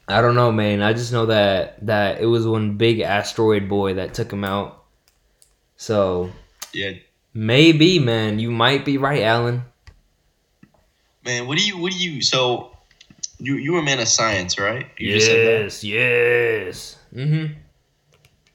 I 0.08 0.20
don't 0.22 0.34
know, 0.34 0.50
man. 0.50 0.82
I 0.82 0.92
just 0.92 1.12
know 1.12 1.26
that 1.26 1.84
that 1.86 2.20
it 2.20 2.26
was 2.26 2.46
one 2.46 2.76
big 2.76 3.00
asteroid 3.00 3.68
boy 3.68 3.94
that 3.94 4.14
took 4.14 4.32
him 4.32 4.44
out. 4.44 4.82
So 5.76 6.30
Yeah. 6.72 6.92
Maybe, 7.32 7.98
man. 7.98 8.38
You 8.38 8.50
might 8.50 8.84
be 8.84 8.98
right, 8.98 9.22
Alan. 9.22 9.64
Man, 11.24 11.46
what 11.46 11.58
do 11.58 11.64
you 11.64 11.78
what 11.78 11.92
do 11.92 11.98
you 11.98 12.22
so 12.22 12.76
you 13.38 13.54
you 13.56 13.72
were 13.72 13.80
a 13.80 13.82
man 13.82 14.00
of 14.00 14.08
science, 14.08 14.58
right? 14.58 14.86
You 14.98 15.12
just 15.12 15.26
said 15.26 15.64
that. 15.64 15.84
yes. 15.84 16.96
Mm-hmm. 17.14 17.54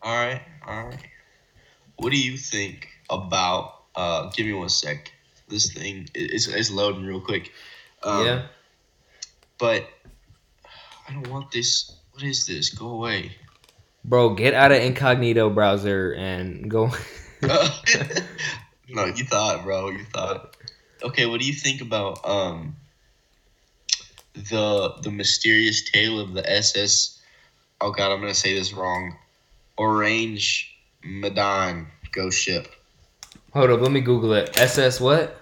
All 0.01 0.15
right, 0.15 0.41
all 0.65 0.87
right. 0.87 0.99
What 1.97 2.11
do 2.11 2.19
you 2.19 2.37
think 2.37 2.89
about? 3.09 3.83
Uh, 3.95 4.29
give 4.35 4.45
me 4.45 4.53
one 4.53 4.69
sec. 4.69 5.11
This 5.47 5.71
thing 5.71 6.09
is 6.13 6.47
is 6.47 6.71
loading 6.71 7.05
real 7.05 7.21
quick. 7.21 7.51
Um, 8.03 8.25
yeah. 8.25 8.47
But 9.57 9.87
I 11.07 11.13
don't 11.13 11.27
want 11.29 11.51
this. 11.51 11.91
What 12.11 12.23
is 12.23 12.45
this? 12.45 12.69
Go 12.69 12.87
away. 12.89 13.31
Bro, 14.03 14.35
get 14.35 14.53
out 14.53 14.71
of 14.71 14.81
incognito 14.81 15.49
browser 15.49 16.13
and 16.13 16.69
go. 16.69 16.91
no, 18.89 19.05
you 19.05 19.23
thought, 19.25 19.63
bro. 19.63 19.89
You 19.89 20.05
thought. 20.05 20.55
Okay, 21.03 21.25
what 21.25 21.39
do 21.39 21.45
you 21.45 21.53
think 21.53 21.81
about 21.81 22.25
um 22.27 22.75
the 24.33 24.93
the 25.01 25.11
mysterious 25.11 25.89
tale 25.89 26.19
of 26.19 26.33
the 26.33 26.49
SS? 26.49 27.19
Oh 27.81 27.91
God, 27.91 28.11
I'm 28.11 28.19
gonna 28.21 28.33
say 28.33 28.53
this 28.53 28.73
wrong. 28.73 29.17
Orange 29.77 30.73
Madon 31.03 31.87
ghost 32.11 32.39
ship. 32.39 32.67
Hold 33.53 33.69
up, 33.71 33.81
let 33.81 33.91
me 33.91 34.01
Google 34.01 34.33
it. 34.33 34.57
SS 34.57 34.99
what? 34.99 35.37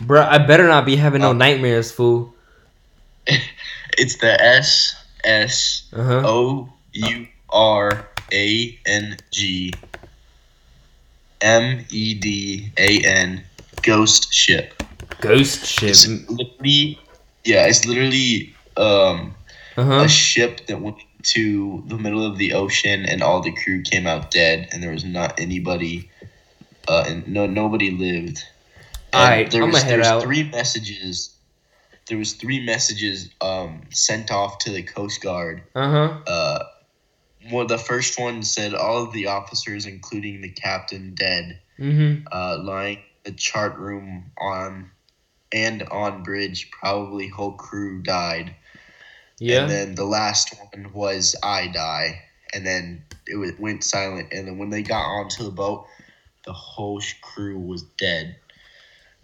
Bro, 0.00 0.22
I 0.22 0.38
better 0.38 0.66
not 0.66 0.84
be 0.86 0.96
having 0.96 1.20
no 1.22 1.30
Um, 1.30 1.38
nightmares, 1.38 1.90
fool. 1.92 2.34
It's 3.96 4.16
the 4.16 4.42
S 4.42 4.96
S 5.22 5.84
Uh 5.92 6.02
huh. 6.02 6.22
O 6.24 6.68
U 6.94 7.26
R 7.50 8.08
A 8.32 8.78
N 8.86 9.16
G 9.30 9.72
M 11.44 11.84
E 11.90 12.14
D 12.14 12.72
A 12.78 13.00
N 13.04 13.44
ghost 13.82 14.32
ship. 14.32 14.82
Ghost 15.20 15.66
ship. 15.66 15.90
It's 15.90 16.08
literally 16.28 16.98
yeah, 17.44 17.66
it's 17.66 17.84
literally 17.84 18.54
um 18.76 19.34
Uh 19.76 19.84
huh. 19.84 20.00
a 20.04 20.08
ship 20.08 20.66
that 20.66 20.80
went 20.80 20.96
to 21.34 21.82
the 21.86 21.96
middle 21.96 22.24
of 22.24 22.38
the 22.38 22.52
ocean 22.52 23.04
and 23.06 23.22
all 23.22 23.40
the 23.40 23.52
crew 23.52 23.82
came 23.82 24.06
out 24.06 24.30
dead 24.30 24.68
and 24.72 24.82
there 24.82 24.90
was 24.92 25.04
not 25.04 25.38
anybody 25.38 26.10
uh 26.88 27.04
and 27.06 27.26
no 27.28 27.46
nobody 27.46 27.90
lived. 27.90 28.42
And 29.12 29.22
Alright, 29.22 29.50
there 29.50 29.62
I'ma 29.62 29.72
was 29.72 29.82
head 29.82 30.00
out. 30.00 30.22
three 30.22 30.42
messages 30.50 31.30
there 32.08 32.18
was 32.18 32.34
three 32.34 32.64
messages 32.64 33.30
um 33.40 33.82
sent 33.90 34.30
off 34.30 34.58
to 34.60 34.70
the 34.70 34.82
Coast 34.82 35.22
Guard 35.22 35.62
Uh 35.74 35.90
huh. 35.90 36.18
uh, 36.26 36.58
well, 37.50 37.66
the 37.66 37.78
first 37.78 38.18
one 38.18 38.42
said 38.42 38.74
all 38.74 39.02
of 39.04 39.12
the 39.12 39.26
officers, 39.26 39.86
including 39.86 40.40
the 40.40 40.50
captain, 40.50 41.14
dead, 41.14 41.60
Mm-hmm. 41.78 42.28
uh, 42.30 42.58
lying 42.62 42.98
in 42.98 43.02
the 43.24 43.32
chart 43.32 43.76
room 43.78 44.30
on 44.38 44.92
and 45.52 45.82
on 45.84 46.22
bridge. 46.22 46.70
Probably 46.70 47.26
whole 47.26 47.52
crew 47.52 48.00
died. 48.00 48.54
Yeah. 49.40 49.62
And 49.62 49.70
then 49.70 49.94
the 49.96 50.04
last 50.04 50.54
one 50.56 50.92
was 50.92 51.34
I 51.42 51.66
die, 51.66 52.22
and 52.54 52.64
then 52.64 53.04
it 53.26 53.58
went 53.58 53.82
silent. 53.82 54.32
And 54.32 54.46
then 54.46 54.58
when 54.58 54.70
they 54.70 54.82
got 54.82 55.04
onto 55.04 55.42
the 55.42 55.50
boat, 55.50 55.86
the 56.44 56.52
whole 56.52 57.02
crew 57.22 57.58
was 57.58 57.82
dead. 57.98 58.36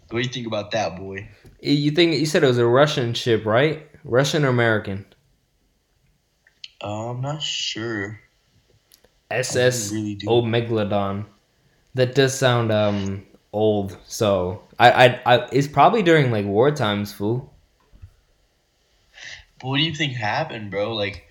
What 0.09 0.19
do 0.21 0.27
you 0.27 0.33
think 0.33 0.47
about 0.47 0.71
that, 0.71 0.97
boy? 0.97 1.29
you 1.61 1.91
think 1.91 2.15
you 2.15 2.25
said 2.25 2.43
it 2.43 2.47
was 2.47 2.57
a 2.57 2.65
Russian 2.65 3.13
ship, 3.13 3.45
right? 3.45 3.87
Russian 4.03 4.43
or 4.43 4.49
American? 4.49 5.05
Uh, 6.83 7.11
I'm 7.11 7.21
not 7.21 7.41
sure. 7.41 8.19
SS 9.29 9.91
really 9.91 10.15
do. 10.15 10.27
Old 10.27 10.45
Megalodon. 10.45 11.25
That 11.93 12.15
does 12.15 12.37
sound 12.37 12.71
um 12.71 13.25
old. 13.53 13.97
So 14.05 14.63
I, 14.79 14.91
I 14.91 15.21
I 15.25 15.49
it's 15.51 15.67
probably 15.67 16.03
during 16.03 16.31
like 16.31 16.45
war 16.45 16.71
times, 16.71 17.13
fool. 17.13 17.53
But 19.59 19.67
what 19.67 19.77
do 19.77 19.83
you 19.83 19.93
think 19.93 20.13
happened, 20.13 20.71
bro? 20.71 20.93
Like, 20.93 21.27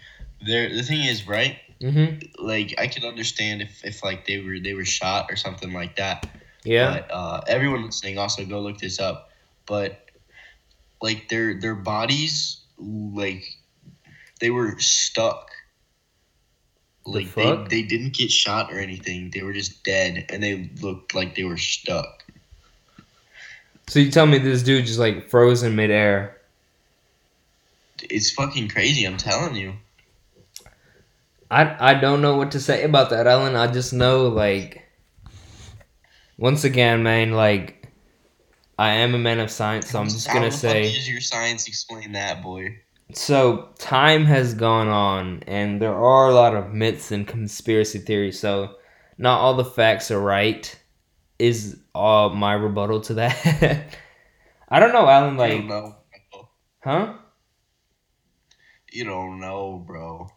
there. 0.46 0.68
The 0.68 0.82
thing 0.82 1.04
is, 1.04 1.26
right? 1.26 1.58
Mm-hmm. 1.80 2.44
like 2.44 2.74
I 2.76 2.88
can 2.88 3.04
understand 3.04 3.62
if, 3.62 3.82
if 3.86 4.04
like 4.04 4.26
they 4.26 4.38
were 4.38 4.58
they 4.60 4.74
were 4.74 4.84
shot 4.84 5.30
or 5.30 5.36
something 5.36 5.72
like 5.72 5.96
that. 5.96 6.28
Yeah. 6.62 6.92
But 6.92 7.10
uh, 7.10 7.40
everyone 7.46 7.86
listening 7.86 8.18
also 8.18 8.44
go 8.44 8.60
look 8.60 8.76
this 8.76 9.00
up. 9.00 9.30
But 9.64 10.04
like 11.00 11.30
their 11.30 11.58
their 11.58 11.74
bodies 11.74 12.60
like 12.78 13.44
they 14.40 14.50
were 14.50 14.79
stuck. 14.81 15.50
The 17.12 17.20
Like 17.20 17.26
fuck? 17.26 17.61
they, 17.68 17.83
they 17.83 17.83
didn't 17.83 18.14
get 18.14 18.31
shot 18.31 18.72
or 18.72 18.79
anything. 18.79 19.31
They 19.31 19.42
were 19.42 19.53
just 19.53 19.85
dead 19.85 20.26
and 20.31 20.42
they 20.42 20.70
looked 20.81 21.14
like 21.14 21.35
they 21.37 21.44
were 21.44 21.59
stuck. 21.59 22.24
So 23.88 23.98
you 24.00 24.11
tell 24.11 24.26
me 24.26 24.38
this 24.38 24.62
dude 24.62 24.87
just 24.87 24.98
like 24.98 25.29
froze 25.29 25.62
in 25.62 25.74
midair. 25.76 26.37
It's 28.03 28.31
fucking 28.31 28.68
crazy, 28.68 29.05
I'm 29.05 29.16
telling 29.16 29.57
you. 29.57 29.79
I 31.50 31.90
I 31.90 31.94
don't 31.94 32.20
know 32.22 32.37
what 32.37 32.50
to 32.53 32.61
say 32.61 32.85
about 32.85 33.11
that, 33.11 33.26
Ellen. 33.26 33.57
I 33.57 33.66
just 33.68 33.92
know 33.92 34.29
like 34.29 34.85
once 36.38 36.64
again, 36.64 37.03
man, 37.03 37.33
like 37.33 37.88
I 38.79 38.90
am 38.92 39.14
a 39.14 39.18
man 39.18 39.40
of 39.40 39.50
science, 39.50 39.90
so 39.90 40.00
I'm 40.00 40.12
just 40.14 40.29
How 40.29 40.33
gonna 40.33 40.50
the 40.50 40.53
say 40.53 40.94
does 40.94 41.09
your 41.09 41.20
science 41.20 41.68
explain 41.68 42.12
that, 42.12 42.42
boy? 42.42 42.81
So 43.14 43.68
time 43.78 44.24
has 44.24 44.54
gone 44.54 44.88
on 44.88 45.42
and 45.46 45.80
there 45.80 45.94
are 45.94 46.28
a 46.28 46.34
lot 46.34 46.54
of 46.54 46.72
myths 46.72 47.10
and 47.12 47.26
conspiracy 47.26 47.98
theories, 47.98 48.38
so 48.38 48.76
not 49.18 49.40
all 49.40 49.54
the 49.54 49.64
facts 49.64 50.10
are 50.10 50.20
right 50.20 50.74
is 51.38 51.78
all 51.94 52.30
my 52.30 52.52
rebuttal 52.52 53.00
to 53.02 53.14
that. 53.14 53.96
I 54.68 54.78
don't 54.80 54.92
know, 54.92 55.08
Alan, 55.08 55.36
like 55.36 55.64
know. 55.64 55.96
huh? 56.84 57.14
You 58.92 59.04
don't 59.04 59.40
know, 59.40 59.82
bro. 59.86 60.28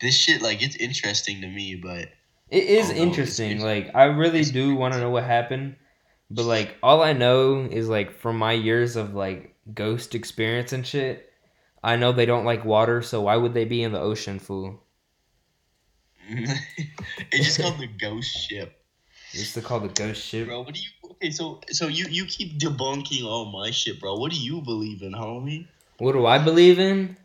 This 0.00 0.16
shit, 0.16 0.42
like, 0.42 0.62
it's 0.62 0.76
interesting 0.76 1.40
to 1.42 1.46
me, 1.46 1.76
but 1.76 2.08
It 2.50 2.64
is 2.64 2.90
interesting. 2.90 3.60
like 3.60 3.90
I 3.94 4.04
really 4.04 4.40
it's 4.40 4.50
do 4.50 4.74
want 4.74 4.94
to 4.94 5.00
know 5.00 5.10
what 5.10 5.24
happened, 5.24 5.76
But 6.30 6.44
like 6.44 6.76
all 6.82 7.02
I 7.02 7.12
know 7.12 7.68
is 7.70 7.88
like 7.88 8.12
from 8.12 8.38
my 8.38 8.52
years 8.52 8.96
of 8.96 9.14
like 9.14 9.54
ghost 9.72 10.14
experience 10.14 10.72
and 10.72 10.86
shit, 10.86 11.30
I 11.84 11.96
know 11.96 12.12
they 12.12 12.24
don't 12.24 12.46
like 12.46 12.64
water, 12.64 13.02
so 13.02 13.20
why 13.20 13.36
would 13.36 13.52
they 13.52 13.66
be 13.66 13.82
in 13.82 13.92
the 13.92 14.00
ocean, 14.00 14.38
fool? 14.38 14.82
it's 16.28 17.46
just 17.46 17.60
called 17.60 17.78
the 17.78 17.86
ghost 17.86 18.34
ship. 18.34 18.72
It's 19.34 19.60
called 19.60 19.84
the 19.84 19.88
ghost 19.88 20.24
ship. 20.24 20.46
Bro, 20.48 20.62
what 20.62 20.74
do 20.74 20.80
you 20.80 20.88
okay, 21.10 21.30
so 21.30 21.60
so 21.68 21.88
you 21.88 22.06
you 22.08 22.24
keep 22.24 22.58
debunking 22.58 23.24
all 23.24 23.52
my 23.52 23.70
shit, 23.70 24.00
bro. 24.00 24.14
What 24.14 24.32
do 24.32 24.38
you 24.38 24.62
believe 24.62 25.02
in, 25.02 25.12
homie? 25.12 25.66
What 25.98 26.12
do 26.12 26.24
I 26.24 26.38
believe 26.38 26.78
in? 26.78 27.18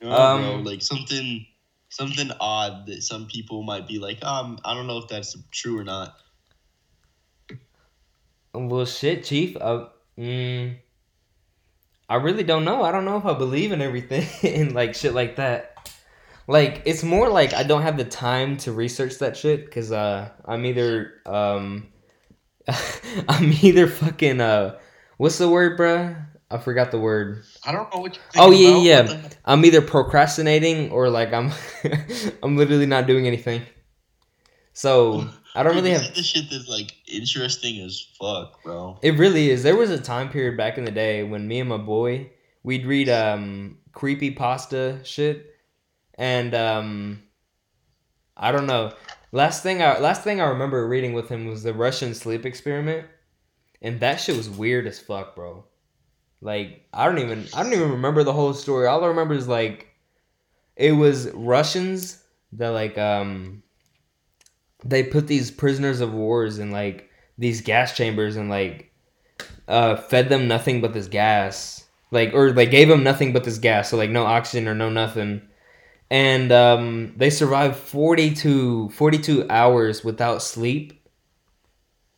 Oh, 0.00 0.14
Um, 0.16 0.62
bro, 0.62 0.70
like 0.70 0.82
something 0.82 1.44
something 1.88 2.30
odd 2.38 2.86
that 2.86 3.02
some 3.02 3.26
people 3.26 3.64
might 3.64 3.88
be 3.88 3.98
like, 3.98 4.24
um, 4.24 4.60
I 4.64 4.74
don't 4.74 4.86
know 4.86 4.98
if 4.98 5.08
that's 5.08 5.36
true 5.50 5.80
or 5.80 5.84
not. 5.84 6.16
Well, 8.54 8.86
shit, 8.86 9.24
chief. 9.24 9.56
Uh, 9.56 9.88
mm, 10.16 10.76
I 12.08 12.16
really 12.16 12.44
don't 12.44 12.64
know. 12.64 12.82
I 12.82 12.92
don't 12.92 13.04
know 13.04 13.16
if 13.16 13.24
I 13.24 13.34
believe 13.34 13.72
in 13.72 13.82
everything 13.82 14.26
and 14.54 14.74
like 14.74 14.94
shit 14.94 15.14
like 15.14 15.36
that. 15.36 15.90
Like 16.48 16.82
it's 16.84 17.02
more 17.02 17.28
like 17.28 17.54
I 17.54 17.64
don't 17.64 17.82
have 17.82 17.96
the 17.96 18.04
time 18.04 18.56
to 18.58 18.72
research 18.72 19.18
that 19.18 19.36
shit 19.36 19.64
because 19.64 19.90
uh 19.90 20.30
I'm 20.44 20.64
either 20.64 21.14
um 21.26 21.88
I'm 23.28 23.52
either 23.62 23.88
fucking 23.88 24.40
uh 24.40 24.78
what's 25.16 25.38
the 25.38 25.48
word, 25.48 25.78
bruh? 25.78 26.24
I 26.48 26.58
forgot 26.58 26.92
the 26.92 27.00
word. 27.00 27.42
I 27.64 27.72
don't 27.72 27.92
know 27.92 28.00
what 28.00 28.14
you're 28.16 28.44
Oh, 28.44 28.52
yeah, 28.52 28.78
yeah. 28.78 29.02
The? 29.02 29.36
I'm 29.44 29.64
either 29.64 29.82
procrastinating 29.82 30.92
or 30.92 31.10
like 31.10 31.32
I'm 31.32 31.50
I'm 32.42 32.56
literally 32.56 32.86
not 32.86 33.08
doing 33.08 33.26
anything. 33.26 33.62
So 34.72 35.28
I 35.56 35.62
don't 35.62 35.74
Dude, 35.74 35.84
really 35.84 35.98
have 35.98 36.14
the 36.14 36.22
shit 36.22 36.50
that's 36.50 36.68
like 36.68 36.92
interesting 37.06 37.80
as 37.80 38.06
fuck, 38.20 38.62
bro. 38.62 38.98
It 39.00 39.18
really 39.18 39.50
is. 39.50 39.62
There 39.62 39.76
was 39.76 39.90
a 39.90 39.98
time 39.98 40.28
period 40.28 40.56
back 40.56 40.76
in 40.76 40.84
the 40.84 40.90
day 40.90 41.22
when 41.22 41.48
me 41.48 41.60
and 41.60 41.68
my 41.68 41.78
boy 41.78 42.30
we'd 42.62 42.84
read 42.84 43.08
um 43.08 43.78
creepy 43.92 44.30
pasta 44.30 45.00
shit, 45.02 45.54
and 46.14 46.54
um 46.54 47.22
I 48.36 48.52
don't 48.52 48.66
know. 48.66 48.92
Last 49.32 49.62
thing 49.62 49.82
I 49.82 49.98
last 49.98 50.22
thing 50.22 50.42
I 50.42 50.48
remember 50.48 50.86
reading 50.86 51.14
with 51.14 51.30
him 51.30 51.46
was 51.46 51.62
the 51.62 51.72
Russian 51.72 52.12
sleep 52.14 52.44
experiment, 52.44 53.06
and 53.80 53.98
that 54.00 54.20
shit 54.20 54.36
was 54.36 54.50
weird 54.50 54.86
as 54.86 54.98
fuck, 54.98 55.34
bro. 55.34 55.64
Like 56.42 56.86
I 56.92 57.06
don't 57.06 57.18
even 57.18 57.46
I 57.54 57.62
don't 57.62 57.72
even 57.72 57.92
remember 57.92 58.24
the 58.24 58.32
whole 58.34 58.52
story. 58.52 58.86
All 58.86 59.02
I 59.02 59.08
remember 59.08 59.34
is 59.34 59.48
like 59.48 59.88
it 60.76 60.92
was 60.92 61.30
Russians 61.30 62.22
that 62.52 62.68
like 62.68 62.98
um 62.98 63.62
they 64.84 65.02
put 65.02 65.26
these 65.26 65.50
prisoners 65.50 66.00
of 66.00 66.12
wars 66.12 66.58
in 66.58 66.70
like 66.70 67.10
these 67.38 67.60
gas 67.60 67.96
chambers 67.96 68.36
and 68.36 68.48
like 68.50 68.90
uh 69.68 69.96
fed 69.96 70.28
them 70.28 70.48
nothing 70.48 70.80
but 70.80 70.92
this 70.92 71.08
gas. 71.08 71.84
Like 72.10 72.32
or 72.34 72.52
they 72.52 72.66
gave 72.66 72.88
them 72.88 73.02
nothing 73.02 73.32
but 73.32 73.44
this 73.44 73.58
gas 73.58 73.90
so 73.90 73.96
like 73.96 74.10
no 74.10 74.24
oxygen 74.24 74.68
or 74.68 74.74
no 74.74 74.90
nothing. 74.90 75.42
And 76.10 76.52
um 76.52 77.14
they 77.16 77.30
survived 77.30 77.76
40 77.76 78.34
to 78.36 78.88
42 78.90 79.46
hours 79.50 80.04
without 80.04 80.42
sleep. 80.42 80.92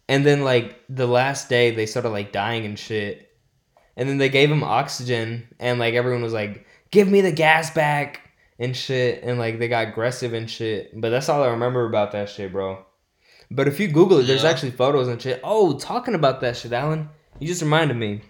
And 0.09 0.25
then 0.25 0.43
like 0.43 0.83
the 0.89 1.07
last 1.07 1.49
day 1.49 1.71
they 1.71 1.87
started 1.87 2.11
like 2.11 2.33
dying 2.33 2.65
and 2.65 2.79
shit. 2.79 3.25
And 3.97 4.09
then 4.09 4.19
they 4.19 4.29
gave 4.29 4.49
them 4.49 4.63
oxygen 4.63 5.49
and 5.59 5.79
like 5.79 5.95
everyone 5.95 6.23
was 6.23 6.33
like 6.33 6.67
give 6.91 7.09
me 7.09 7.21
the 7.21 7.33
gas 7.33 7.71
back 7.71 8.28
and 8.59 8.77
shit 8.77 9.23
and 9.23 9.39
like 9.39 9.59
they 9.59 9.69
got 9.69 9.89
aggressive 9.89 10.33
and 10.33 10.51
shit. 10.51 10.91
But 11.01 11.11
that's 11.11 11.29
all 11.29 11.43
i 11.43 11.49
remember 11.49 11.87
about 11.87 12.13
that 12.13 12.29
shit 12.29 12.53
bro. 12.53 12.85
But 13.51 13.69
if 13.69 13.79
you 13.81 13.89
google 13.89 14.19
it 14.19 14.25
there's 14.25 14.43
Yeah. 14.43 14.51
actually 14.51 14.73
photos 14.73 15.09
and 15.09 15.21
shit. 15.21 15.41
Oh 15.45 15.79
talking 15.79 16.15
about 16.15 16.41
that 16.41 16.57
shit 16.57 16.73
alan 16.73 17.09
you 17.39 17.47
just 17.47 17.63
reminded 17.63 17.97
me. 17.97 18.23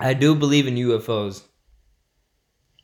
I 0.00 0.14
do 0.14 0.34
believe 0.34 0.66
in 0.66 0.74
ufos 0.76 1.42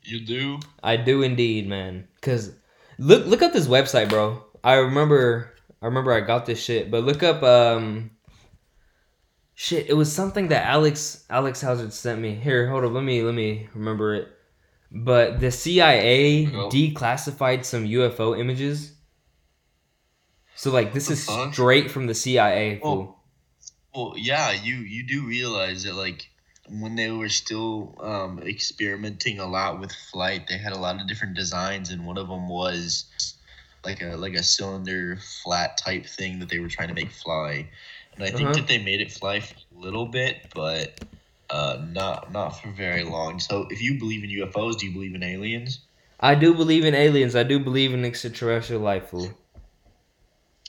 You 0.03 0.19
do? 0.25 0.59
i 0.83 0.95
do 0.97 1.21
indeed 1.23 1.67
man. 1.67 2.07
Because 2.15 2.53
look 2.97 3.25
look 3.25 3.41
up 3.41 3.53
this 3.53 3.67
website 3.67 4.09
bro. 4.09 4.43
I 4.63 4.75
remember 4.75 5.55
i 5.81 5.85
remember 5.85 6.11
i 6.13 6.19
got 6.21 6.45
this 6.45 6.61
shit 6.61 6.91
but 6.91 7.03
look 7.03 7.23
up 7.23 7.41
um 7.43 8.11
shit 9.55 9.89
it 9.89 9.93
was 9.93 10.11
something 10.11 10.49
that 10.49 10.65
alex 10.65 11.25
alex 11.29 11.59
hazard 11.61 11.91
sent 11.93 12.21
me. 12.21 12.35
Here 12.35 12.69
hold 12.69 12.83
up 12.85 12.91
let 12.91 13.03
me 13.03 13.23
let 13.23 13.33
me 13.33 13.67
remember 13.73 14.13
it 14.15 14.27
but 14.91 15.39
the 15.39 15.51
cia 15.51 16.45
declassified 16.45 17.63
some 17.65 17.85
ufo 17.85 18.37
images 18.39 18.93
so 20.55 20.71
like 20.71 20.93
this 20.93 21.09
is 21.09 21.25
fuck? 21.25 21.53
straight 21.53 21.91
from 21.91 22.07
the 22.07 22.13
cia 22.15 22.79
Oh. 22.83 23.15
Well, 23.95 24.13
yeah, 24.17 24.51
you 24.51 24.75
you 24.77 25.03
do 25.07 25.25
realize 25.25 25.83
that 25.83 25.95
like 25.95 26.29
when 26.69 26.95
they 26.95 27.09
were 27.09 27.29
still 27.29 27.95
um, 27.99 28.39
experimenting 28.43 29.39
a 29.39 29.47
lot 29.47 29.79
with 29.79 29.91
flight, 29.91 30.45
they 30.47 30.57
had 30.59 30.73
a 30.73 30.77
lot 30.77 31.01
of 31.01 31.07
different 31.07 31.35
designs, 31.35 31.89
and 31.89 32.05
one 32.05 32.17
of 32.19 32.27
them 32.27 32.47
was 32.47 33.05
like 33.83 34.03
a 34.03 34.15
like 34.15 34.35
a 34.35 34.43
cylinder 34.43 35.17
flat 35.43 35.77
type 35.77 36.05
thing 36.05 36.37
that 36.39 36.49
they 36.49 36.59
were 36.59 36.67
trying 36.67 36.89
to 36.89 36.93
make 36.93 37.11
fly. 37.11 37.67
And 38.15 38.23
I 38.23 38.29
think 38.29 38.49
Uh-huh. 38.49 38.53
that 38.53 38.67
they 38.67 38.77
made 38.77 39.01
it 39.01 39.11
fly 39.11 39.39
for 39.39 39.55
a 39.75 39.79
little 39.79 40.05
bit, 40.05 40.51
but 40.53 41.03
uh, 41.49 41.81
not 41.91 42.31
not 42.31 42.49
for 42.49 42.69
very 42.69 43.03
long. 43.03 43.39
So, 43.39 43.67
if 43.69 43.81
you 43.81 43.97
believe 43.99 44.23
in 44.23 44.29
UFOs, 44.29 44.77
do 44.77 44.85
you 44.87 44.93
believe 44.93 45.15
in 45.15 45.23
aliens? 45.23 45.79
i 46.21 46.35
do 46.35 46.53
believe 46.53 46.83
in 46.83 46.93
aliens 46.93 47.33
i 47.33 47.43
do 47.43 47.59
believe 47.59 47.93
in 47.93 48.03
extraterrestrial 48.03 48.81
life 48.81 49.07
fool. 49.07 49.31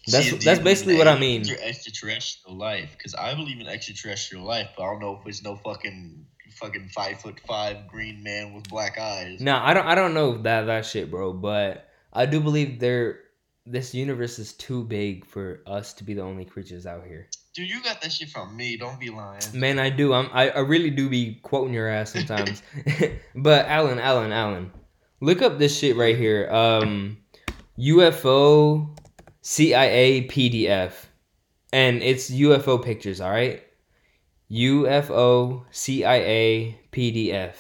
That's- 0.07 0.33
you 0.33 0.38
that's 0.38 0.61
basically 0.61 0.97
what 0.97 1.09
I 1.09 1.19
mean. 1.19 1.49
Extraterrestrial 1.49 2.57
life, 2.57 2.95
because 2.97 3.14
I 3.14 3.35
believe 3.35 3.61
in 3.61 3.66
extraterrestrial 3.66 4.45
life, 4.45 4.69
but 4.77 4.85
I 4.85 4.87
don't 4.87 5.01
know 5.01 5.19
if 5.21 5.27
it's 5.27 5.43
no 5.43 5.57
fucking 5.57 6.27
fucking 6.53 6.88
five 6.88 7.21
foot 7.21 7.40
five 7.47 7.88
green 7.88 8.23
man 8.23 8.55
with 8.55 8.69
black 8.69 8.99
eyes. 8.99 9.40
No, 9.40 9.57
I 9.57 9.75
don't. 9.75 9.87
I 9.87 9.95
don't 9.95 10.14
know 10.14 10.38
that 10.43 10.62
that 10.64 10.87
shit, 10.87 11.11
bro. 11.11 11.33
But 11.33 11.88
I 12.12 12.27
do 12.27 12.40
believe 12.40 12.81
there. 12.81 13.21
This 13.66 13.95
universe 13.95 14.38
is 14.38 14.55
too 14.55 14.85
big 14.85 15.27
for 15.27 15.61
us 15.66 15.93
to 15.95 16.05
be 16.05 16.14
the 16.14 16.23
only 16.23 16.45
creatures 16.45 16.87
out 16.87 17.07
here. 17.07 17.29
Dude, 17.53 17.69
you 17.69 17.83
got 17.83 18.01
that 18.03 18.13
shit 18.13 18.29
from 18.29 18.57
me. 18.57 18.77
Don't 18.77 19.01
be 19.01 19.11
lying. 19.11 19.43
Man, 19.53 19.79
I 19.79 19.91
do. 19.91 20.13
I'm. 20.13 20.31
I, 20.33 20.51
I 20.51 20.61
really 20.61 20.91
do 20.91 21.09
be 21.09 21.41
quoting 21.43 21.75
your 21.75 21.89
ass 21.89 22.13
sometimes. 22.13 22.63
but 23.35 23.67
Alan, 23.67 23.99
Alan, 23.99 24.31
Alan, 24.31 24.71
look 25.21 25.43
up 25.43 25.59
this 25.59 25.77
shit 25.77 25.97
right 25.97 26.17
here. 26.17 26.49
Um, 26.51 27.19
UFO 27.77 28.97
CIA 29.43 30.29
PDF, 30.29 30.93
and 31.73 32.03
it's 32.03 32.31
UFO 32.31 32.83
pictures. 32.83 33.21
All 33.21 33.31
right. 33.31 33.65
UFO 34.51 35.65
CIA 35.71 36.79
PDF. 36.93 37.55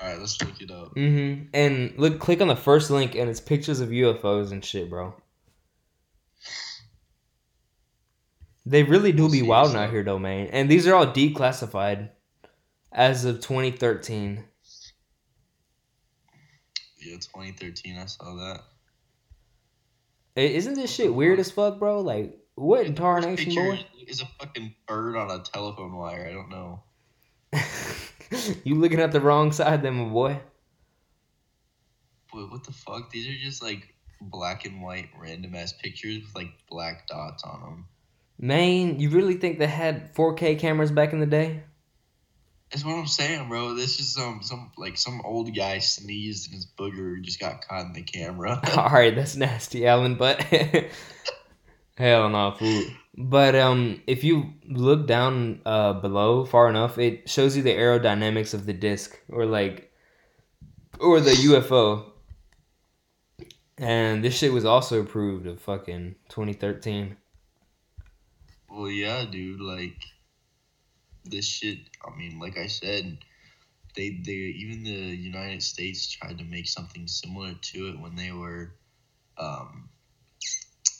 All 0.00 0.08
right, 0.08 0.18
let's 0.18 0.40
look 0.42 0.60
it 0.60 0.70
up. 0.70 0.94
Mm-hmm. 0.94 1.44
And 1.54 1.94
look, 1.96 2.18
click 2.18 2.40
on 2.40 2.48
the 2.48 2.56
first 2.56 2.90
link, 2.90 3.14
and 3.14 3.30
it's 3.30 3.40
pictures 3.40 3.80
of 3.80 3.90
UFOs 3.90 4.50
and 4.50 4.64
shit, 4.64 4.90
bro. 4.90 5.14
They 8.64 8.82
really 8.84 9.12
do 9.12 9.22
We'll 9.22 9.32
be 9.32 9.42
wild 9.42 9.74
out 9.74 9.90
here, 9.90 10.04
though, 10.04 10.18
man. 10.18 10.48
And 10.48 10.70
these 10.70 10.86
are 10.86 10.94
all 10.94 11.06
declassified 11.06 12.10
as 12.92 13.24
of 13.24 13.40
2013. 13.40 14.44
Yeah, 16.98 17.14
2013. 17.14 17.96
I 17.96 18.06
saw 18.06 18.34
that. 18.36 18.60
I- 20.36 20.40
Isn't 20.40 20.74
this 20.74 20.94
shit 20.94 21.12
weird 21.12 21.40
as 21.40 21.50
fuck, 21.50 21.78
bro? 21.78 22.00
Like, 22.00 22.38
what 22.54 22.86
in 22.86 22.94
tarnation, 22.94 23.54
boy? 23.54 23.84
is 24.06 24.20
a 24.20 24.26
fucking 24.38 24.74
bird 24.86 25.16
on 25.16 25.30
a 25.30 25.42
telephone 25.42 25.96
wire. 25.96 26.26
I 26.28 26.32
don't 26.32 26.50
know. 26.50 26.82
you 28.64 28.76
looking 28.76 29.00
at 29.00 29.12
the 29.12 29.20
wrong 29.20 29.52
side, 29.52 29.82
then, 29.82 29.94
my 29.94 30.08
boy. 30.08 30.40
Boy, 32.32 32.42
what 32.42 32.64
the 32.64 32.72
fuck? 32.72 33.10
These 33.10 33.28
are 33.28 33.44
just 33.44 33.62
like 33.62 33.94
black 34.20 34.64
and 34.64 34.82
white 34.82 35.08
random 35.20 35.54
ass 35.54 35.72
pictures 35.72 36.22
with 36.22 36.34
like 36.34 36.50
black 36.70 37.06
dots 37.08 37.42
on 37.44 37.60
them. 37.60 37.86
Man, 38.42 38.98
you 38.98 39.10
really 39.10 39.34
think 39.34 39.60
they 39.60 39.68
had 39.68 40.12
4K 40.16 40.58
cameras 40.58 40.90
back 40.90 41.12
in 41.12 41.20
the 41.20 41.26
day? 41.26 41.62
That's 42.72 42.84
what 42.84 42.96
I'm 42.96 43.06
saying, 43.06 43.48
bro. 43.48 43.74
This 43.74 44.00
is 44.00 44.14
some 44.14 44.40
some 44.42 44.72
like 44.76 44.98
some 44.98 45.20
old 45.24 45.54
guy 45.54 45.78
sneezed 45.78 46.46
and 46.46 46.56
his 46.56 46.66
booger 46.66 47.22
just 47.22 47.38
got 47.38 47.64
caught 47.64 47.86
in 47.86 47.92
the 47.92 48.02
camera. 48.02 48.60
All 48.76 48.88
right, 48.90 49.14
that's 49.14 49.36
nasty, 49.36 49.86
Alan. 49.86 50.16
But 50.16 50.42
hell 51.96 52.28
no, 52.30 52.56
fool. 52.58 52.84
But 53.16 53.54
um, 53.54 54.02
if 54.08 54.24
you 54.24 54.54
look 54.68 55.06
down 55.06 55.60
uh 55.64 55.92
below 55.92 56.44
far 56.44 56.68
enough, 56.68 56.98
it 56.98 57.28
shows 57.28 57.56
you 57.56 57.62
the 57.62 57.76
aerodynamics 57.76 58.54
of 58.54 58.66
the 58.66 58.72
disc, 58.72 59.16
or 59.28 59.46
like, 59.46 59.92
or 60.98 61.20
the 61.20 61.30
UFO. 61.30 62.06
And 63.78 64.24
this 64.24 64.36
shit 64.36 64.52
was 64.52 64.64
also 64.64 65.00
approved 65.00 65.46
of 65.46 65.60
fucking 65.60 66.16
2013. 66.28 67.18
Well, 68.72 68.90
yeah, 68.90 69.24
dude. 69.30 69.60
Like 69.60 69.96
this 71.24 71.46
shit. 71.46 71.78
I 72.04 72.16
mean, 72.16 72.38
like 72.38 72.58
I 72.58 72.66
said, 72.66 73.18
they 73.94 74.10
they 74.24 74.32
even 74.32 74.82
the 74.84 74.90
United 74.90 75.62
States 75.62 76.08
tried 76.10 76.38
to 76.38 76.44
make 76.44 76.66
something 76.68 77.06
similar 77.06 77.54
to 77.54 77.88
it 77.88 78.00
when 78.00 78.16
they 78.16 78.32
were, 78.32 78.72
um, 79.38 79.88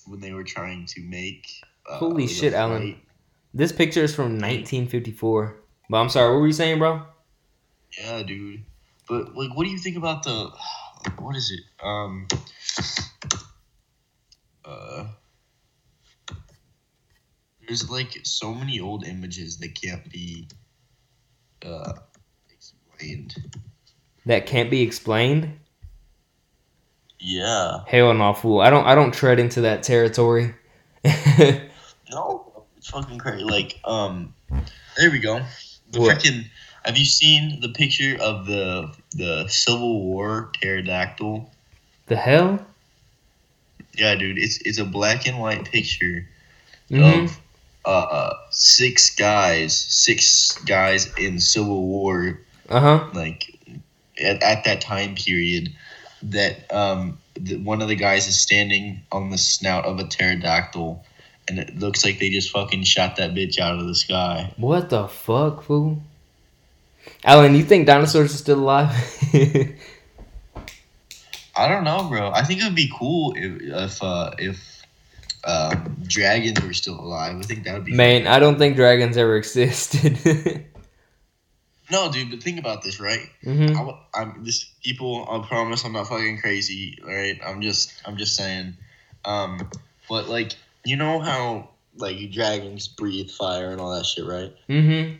when 0.07 0.21
they 0.21 0.33
were 0.33 0.45
trying 0.45 0.87
to 0.87 1.01
make 1.01 1.47
Uh, 1.89 1.97
Holy 1.99 2.29
shit, 2.29 2.55
Alan. 2.55 2.83
flight. 2.83 3.05
This 3.55 3.73
picture 3.73 4.05
is 4.05 4.15
from 4.15 4.39
1954. 4.39 5.57
But 5.91 5.97
I'm 5.99 6.09
sorry, 6.09 6.33
what 6.33 6.41
were 6.41 6.47
you 6.47 6.53
saying, 6.53 6.79
bro? 6.79 7.03
Yeah, 7.99 8.23
dude. 8.23 8.63
But 9.09 9.35
like, 9.35 9.55
what 9.57 9.65
do 9.65 9.71
you 9.71 9.79
think 9.79 9.97
about 9.97 10.23
the? 10.23 10.53
What 11.19 11.35
is 11.37 11.51
it? 11.51 11.61
Um. 11.85 12.29
Uh. 14.65 15.07
There's 17.67 17.89
like 17.91 18.19
so 18.25 18.53
many 18.55 18.81
old 18.81 19.05
images 19.07 19.59
that 19.59 19.75
can't 19.81 20.09
be. 20.11 20.49
Uh, 21.65 21.93
explained. 22.51 23.35
That 24.27 24.47
can't 24.47 24.71
be 24.71 24.83
explained. 24.83 25.59
Yeah. 27.21 27.81
Hell 27.87 28.13
no, 28.15 28.33
fool. 28.35 28.61
I 28.61 28.71
don't. 28.71 28.85
I 28.87 28.95
don't 28.95 29.13
tread 29.15 29.39
into 29.39 29.63
that 29.63 29.83
territory. 29.83 30.55
No, 32.11 32.65
it's 32.77 32.91
fucking 32.91 33.17
crazy. 33.17 33.43
Like, 33.43 33.81
um, 33.85 34.35
there 34.99 35.11
we 35.11 35.19
go. 35.19 35.41
The 35.93 36.01
What? 36.01 36.19
freaking. 36.19 36.45
Have 36.85 36.99
you 36.99 37.07
seen 37.07 37.61
the 37.61 37.71
picture 37.71 38.19
of 38.21 38.45
the 38.45 38.95
the 39.13 39.49
Civil 39.49 40.03
War 40.03 40.51
pterodactyl? 40.61 41.51
the 42.07 42.17
hell? 42.17 42.59
Yeah, 43.97 44.15
dude. 44.17 44.37
It's 44.37 44.59
it's 44.59 44.79
a 44.79 44.85
black 44.85 45.27
and 45.27 45.39
white 45.39 45.65
picture 45.73 46.29
Mhm. 46.91 47.25
of 47.25 47.41
uh 47.85 48.35
six 48.51 49.15
guys, 49.15 49.77
six 49.77 50.57
guys 50.67 51.13
in 51.19 51.41
Civil 51.41 51.87
War, 51.87 52.41
Uh 52.69 52.81
huh. 52.81 53.09
like 53.15 53.59
at, 54.21 54.43
at 54.43 54.65
that 54.65 54.81
time 54.81 55.15
period. 55.15 55.73
That 56.25 56.73
um, 56.73 57.19
the, 57.35 57.57
one 57.57 57.83
of 57.83 57.89
the 57.89 57.97
guys 57.97 58.29
is 58.29 58.41
standing 58.41 59.03
on 59.11 59.31
the 59.31 59.39
snout 59.39 59.85
of 59.87 59.99
a 59.99 60.05
pterodactyl, 60.07 61.05
and 61.49 61.59
it 61.59 61.77
looks 61.81 62.05
like 62.05 62.21
they 62.21 62.31
just 62.31 62.51
fucking 62.53 62.85
shot 62.85 63.17
that 63.17 63.35
bitch 63.35 63.59
out 63.59 63.77
of 63.77 63.87
the 63.89 63.95
sky. 63.97 64.53
What 64.57 64.89
the 64.89 65.09
fuck, 65.09 65.63
fool? 65.65 66.01
Alan, 67.25 67.57
you 67.57 67.65
think 67.65 67.89
dinosaurs 67.89 68.33
are 68.33 68.37
still 68.39 68.61
alive? 68.61 68.95
I 71.57 71.69
don't 71.69 71.85
know, 71.85 72.09
bro. 72.09 72.31
I 72.31 72.45
think 72.45 72.61
it 72.61 72.65
would 72.65 72.75
be 72.77 72.91
cool 72.97 73.35
if 73.37 73.61
if 73.61 74.03
uh, 74.03 74.31
if 74.39 74.82
um, 75.45 75.97
dragons 76.07 76.61
were 76.63 76.73
still 76.73 76.99
alive. 76.99 77.37
I 77.37 77.43
think 77.43 77.65
that 77.65 77.75
would 77.75 77.85
be 77.85 77.93
Man, 77.93 78.27
I 78.27 78.39
don't 78.39 78.59
think 78.59 78.77
dragons 78.77 79.17
ever 79.17 79.37
existed. 79.43 80.67
No, 81.91 82.11
dude, 82.11 82.31
but 82.31 82.43
think 82.43 82.59
about 82.59 82.83
this, 82.83 83.01
right? 83.01 83.29
hmm 83.43 83.77
I, 84.15 84.23
am 84.23 84.45
this 84.45 84.65
people. 84.83 85.27
I 85.29 85.47
promise, 85.47 85.85
I'm 85.85 85.93
not 85.93 86.09
fucking 86.09 86.41
crazy. 86.41 86.99
right? 87.05 87.39
I'm 87.45 87.61
just, 87.61 87.93
I'm 88.07 88.17
just 88.17 88.37
saying. 88.37 88.77
Um, 89.25 89.69
but 90.09 90.29
like, 90.29 90.53
you 90.85 90.97
know 90.97 91.19
how 91.19 91.69
like 91.97 92.31
dragons 92.31 92.89
breathe 92.89 93.31
fire 93.31 93.71
and 93.71 93.81
all 93.81 93.95
that 93.95 94.07
shit, 94.07 94.25
right? 94.25 94.55
Mm 94.69 95.09
hmm 95.09 95.15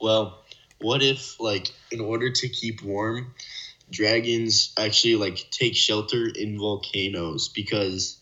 Well, 0.00 0.40
what 0.80 1.02
if 1.02 1.38
like 1.38 1.70
in 1.92 2.00
order 2.00 2.30
to 2.30 2.48
keep 2.48 2.82
warm, 2.82 3.34
dragons 3.90 4.72
actually 4.76 5.16
like 5.16 5.46
take 5.50 5.76
shelter 5.76 6.26
in 6.26 6.58
volcanoes 6.58 7.48
because 7.48 8.18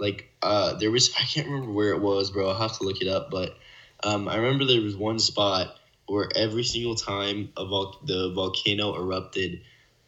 like 0.00 0.30
uh 0.42 0.74
there 0.74 0.90
was 0.90 1.10
I 1.18 1.24
can't 1.24 1.46
remember 1.48 1.72
where 1.72 1.90
it 1.92 2.00
was, 2.00 2.30
bro. 2.30 2.48
I'll 2.48 2.56
have 2.58 2.78
to 2.78 2.84
look 2.84 3.00
it 3.00 3.08
up, 3.08 3.30
but 3.30 3.56
um 4.04 4.28
I 4.28 4.36
remember 4.36 4.64
there 4.64 4.80
was 4.82 4.96
one 4.96 5.18
spot 5.18 5.74
where 6.06 6.28
every 6.34 6.64
single 6.64 6.94
time 6.94 7.50
a 7.56 7.66
vol- 7.66 8.00
the 8.04 8.32
volcano 8.34 8.94
erupted, 8.96 9.60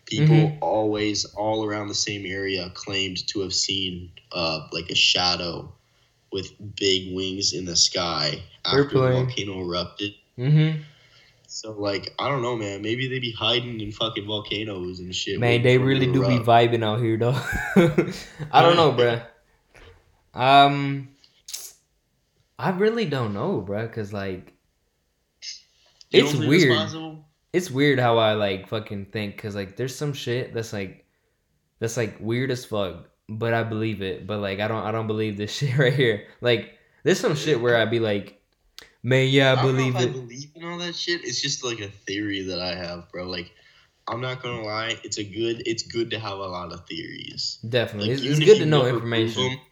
people 0.07 0.35
Mhm. 0.37 0.59
always 0.63 1.25
all 1.35 1.65
around 1.65 1.89
the 1.89 1.95
same 1.95 2.25
area 2.27 2.71
claimed 2.75 3.27
to 3.29 3.41
have 3.41 3.53
seen 3.53 4.11
uh 4.33 4.67
like 4.73 4.91
a 4.91 4.95
shadow 4.95 5.73
with 6.33 6.53
big 6.77 7.13
wings 7.15 7.53
in 7.53 7.65
the 7.65 7.77
sky 7.77 8.41
after 8.65 8.85
the 8.95 9.01
volcano 9.01 9.61
erupted. 9.61 10.13
hmm 10.37 10.71
So 11.49 11.73
like 11.73 12.15
I 12.19 12.29
don't 12.29 12.43
know, 12.43 12.57
man. 12.57 12.81
Maybe 12.83 13.09
they 13.09 13.19
be 13.19 13.33
hiding 13.33 13.81
in 13.81 13.91
fucking 13.93 14.27
volcanoes 14.27 15.01
and 15.01 15.15
shit. 15.15 15.41
Man, 15.41 15.63
they 15.63 15.79
really 15.79 16.07
do 16.07 16.23
be 16.23 16.39
vibing 16.39 16.85
out 16.85 17.01
here, 17.01 17.17
though. 17.17 17.33
I 18.53 18.63
don't 18.63 18.77
know, 18.77 18.93
bruh. 18.93 19.27
Um, 20.35 21.09
I 22.59 22.71
really 22.71 23.07
don't 23.07 23.33
know, 23.35 23.65
bruh, 23.67 23.93
cause 23.93 24.13
like 24.13 24.53
You 26.11 26.25
it's 26.25 26.35
weird. 26.35 27.23
it's 27.53 27.71
weird 27.71 27.99
how 27.99 28.19
I 28.19 28.35
like 28.35 28.69
fucking 28.69 29.07
think, 29.07 29.37
cause 29.39 29.55
like 29.55 29.77
there's 29.77 29.95
some 29.97 30.13
shit 30.13 30.53
that's 30.55 30.73
like 30.73 31.07
that's 31.79 31.97
like 31.97 32.19
weird 32.21 32.51
as 32.51 32.65
fuck, 32.65 33.09
but 33.29 33.55
I 33.55 33.63
believe 33.63 34.03
it. 34.03 34.27
But 34.27 34.41
like 34.41 34.61
I 34.61 34.69
don't, 34.69 34.85
I 34.85 34.93
don't 34.93 35.07
believe 35.07 35.37
this 35.37 35.53
shit 35.59 35.77
right 35.79 35.93
here. 35.95 36.27
Like 36.41 36.79
there's 37.03 37.21
some 37.21 37.35
shit 37.35 37.61
where 37.61 37.77
I'd 37.77 37.91
be 37.91 38.01
like, 38.01 38.41
man, 39.03 39.29
yeah, 39.29 39.55
I 39.55 39.59
I 39.61 39.63
believe 39.63 39.95
if 39.97 40.01
I 40.01 40.05
it. 40.05 40.13
believe 40.13 40.51
in 40.55 40.65
all 40.65 40.79
that 40.79 40.95
shit. 40.95 41.25
It's 41.25 41.41
just 41.41 41.65
like 41.65 41.81
a 41.81 41.89
theory 41.89 42.43
that 42.43 42.61
I 42.61 42.75
have, 42.75 43.09
bro. 43.11 43.25
Like 43.25 43.53
I'm 44.09 44.21
not 44.21 44.43
gonna 44.43 44.63
lie, 44.63 44.97
it's 45.05 45.19
a 45.19 45.25
good. 45.25 45.63
It's 45.67 45.83
good 45.85 46.11
to 46.11 46.19
have 46.19 46.39
a 46.39 46.47
lot 46.47 46.73
of 46.73 46.87
theories. 46.87 47.59
Definitely, 47.69 48.15
Like, 48.15 48.19
it's, 48.25 48.39
it's 48.39 48.39
good 48.41 48.59
to 48.59 48.67
know 48.67 48.87
information. 48.87 49.35
prove 49.35 49.47
information, 49.47 49.53
'em, 49.53 49.67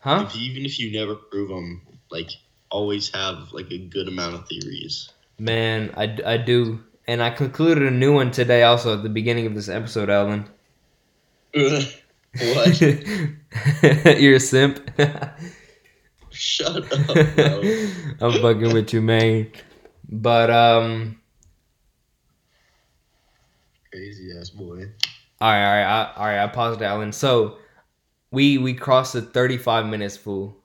huh? 0.00 0.26
If, 0.26 0.36
even 0.36 0.64
if 0.64 0.78
you 0.78 0.92
never 0.92 1.14
prove 1.14 1.48
them, 1.48 1.82
like 2.10 2.30
always 2.70 3.10
have 3.14 3.52
like 3.52 3.70
a 3.70 3.78
good 3.78 4.08
amount 4.08 4.34
of 4.34 4.48
theories. 4.48 5.10
Man, 5.38 5.92
I, 5.96 6.18
I 6.24 6.36
do. 6.36 6.80
And 7.06 7.22
I 7.22 7.30
concluded 7.30 7.84
a 7.84 7.90
new 7.90 8.12
one 8.12 8.30
today 8.30 8.62
also 8.62 8.94
at 8.94 9.02
the 9.02 9.08
beginning 9.08 9.46
of 9.46 9.54
this 9.54 9.68
episode, 9.68 10.10
Alan. 10.10 10.48
what? 11.54 12.80
You're 14.20 14.36
a 14.36 14.40
simp. 14.40 14.88
Shut 16.30 16.76
up. 16.76 17.16
I'm 18.20 18.40
fucking 18.40 18.72
with 18.72 18.92
you, 18.92 19.02
man. 19.02 19.50
But 20.08 20.50
um 20.50 21.20
Crazy 23.90 24.30
ass 24.38 24.50
boy. 24.50 24.86
alright, 25.42 25.64
alright, 25.64 25.86
I, 25.86 26.12
alright, 26.16 26.38
I 26.38 26.46
paused 26.46 26.80
Alan. 26.80 27.12
So 27.12 27.58
we 28.30 28.58
we 28.58 28.74
crossed 28.74 29.14
the 29.14 29.22
35 29.22 29.86
minutes 29.86 30.16
full. 30.16 30.56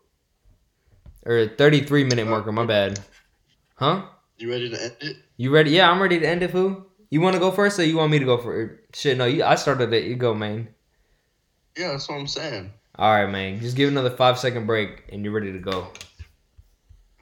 Or 1.26 1.48
33 1.48 2.04
minute 2.04 2.28
marker, 2.28 2.52
my 2.52 2.66
bad. 2.66 3.00
Huh? 3.76 4.06
You 4.38 4.50
ready 4.52 4.70
to 4.70 4.82
end 4.82 4.96
it? 5.02 5.18
You 5.38 5.52
ready? 5.52 5.72
Yeah, 5.72 5.90
I'm 5.90 6.02
ready 6.02 6.20
to 6.20 6.28
end 6.28 6.44
it, 6.44 6.52
fool. 6.52 6.86
You 7.10 7.22
want 7.22 7.34
to 7.34 7.40
go 7.40 7.52
first, 7.52 7.80
or 7.80 7.84
you 7.84 7.98
want 7.98 8.12
me 8.12 8.20
to 8.20 8.26
go 8.26 8.38
for 8.38 8.80
Shit, 8.94 9.18
no, 9.18 9.26
you, 9.26 9.44
I 9.44 9.56
started 9.56 9.92
it. 9.94 10.06
You 10.06 10.16
go, 10.16 10.34
man. 10.34 10.68
Yeah, 11.78 11.92
that's 11.92 12.08
what 12.08 12.20
I'm 12.20 12.28
saying. 12.28 12.72
All 12.98 13.12
right, 13.12 13.30
man. 13.30 13.60
Just 13.60 13.76
give 13.76 13.90
another 13.90 14.10
five 14.10 14.38
second 14.38 14.68
break, 14.68 15.04
and 15.12 15.24
you're 15.24 15.34
ready 15.34 15.52
to 15.52 15.60
go. 15.60 15.88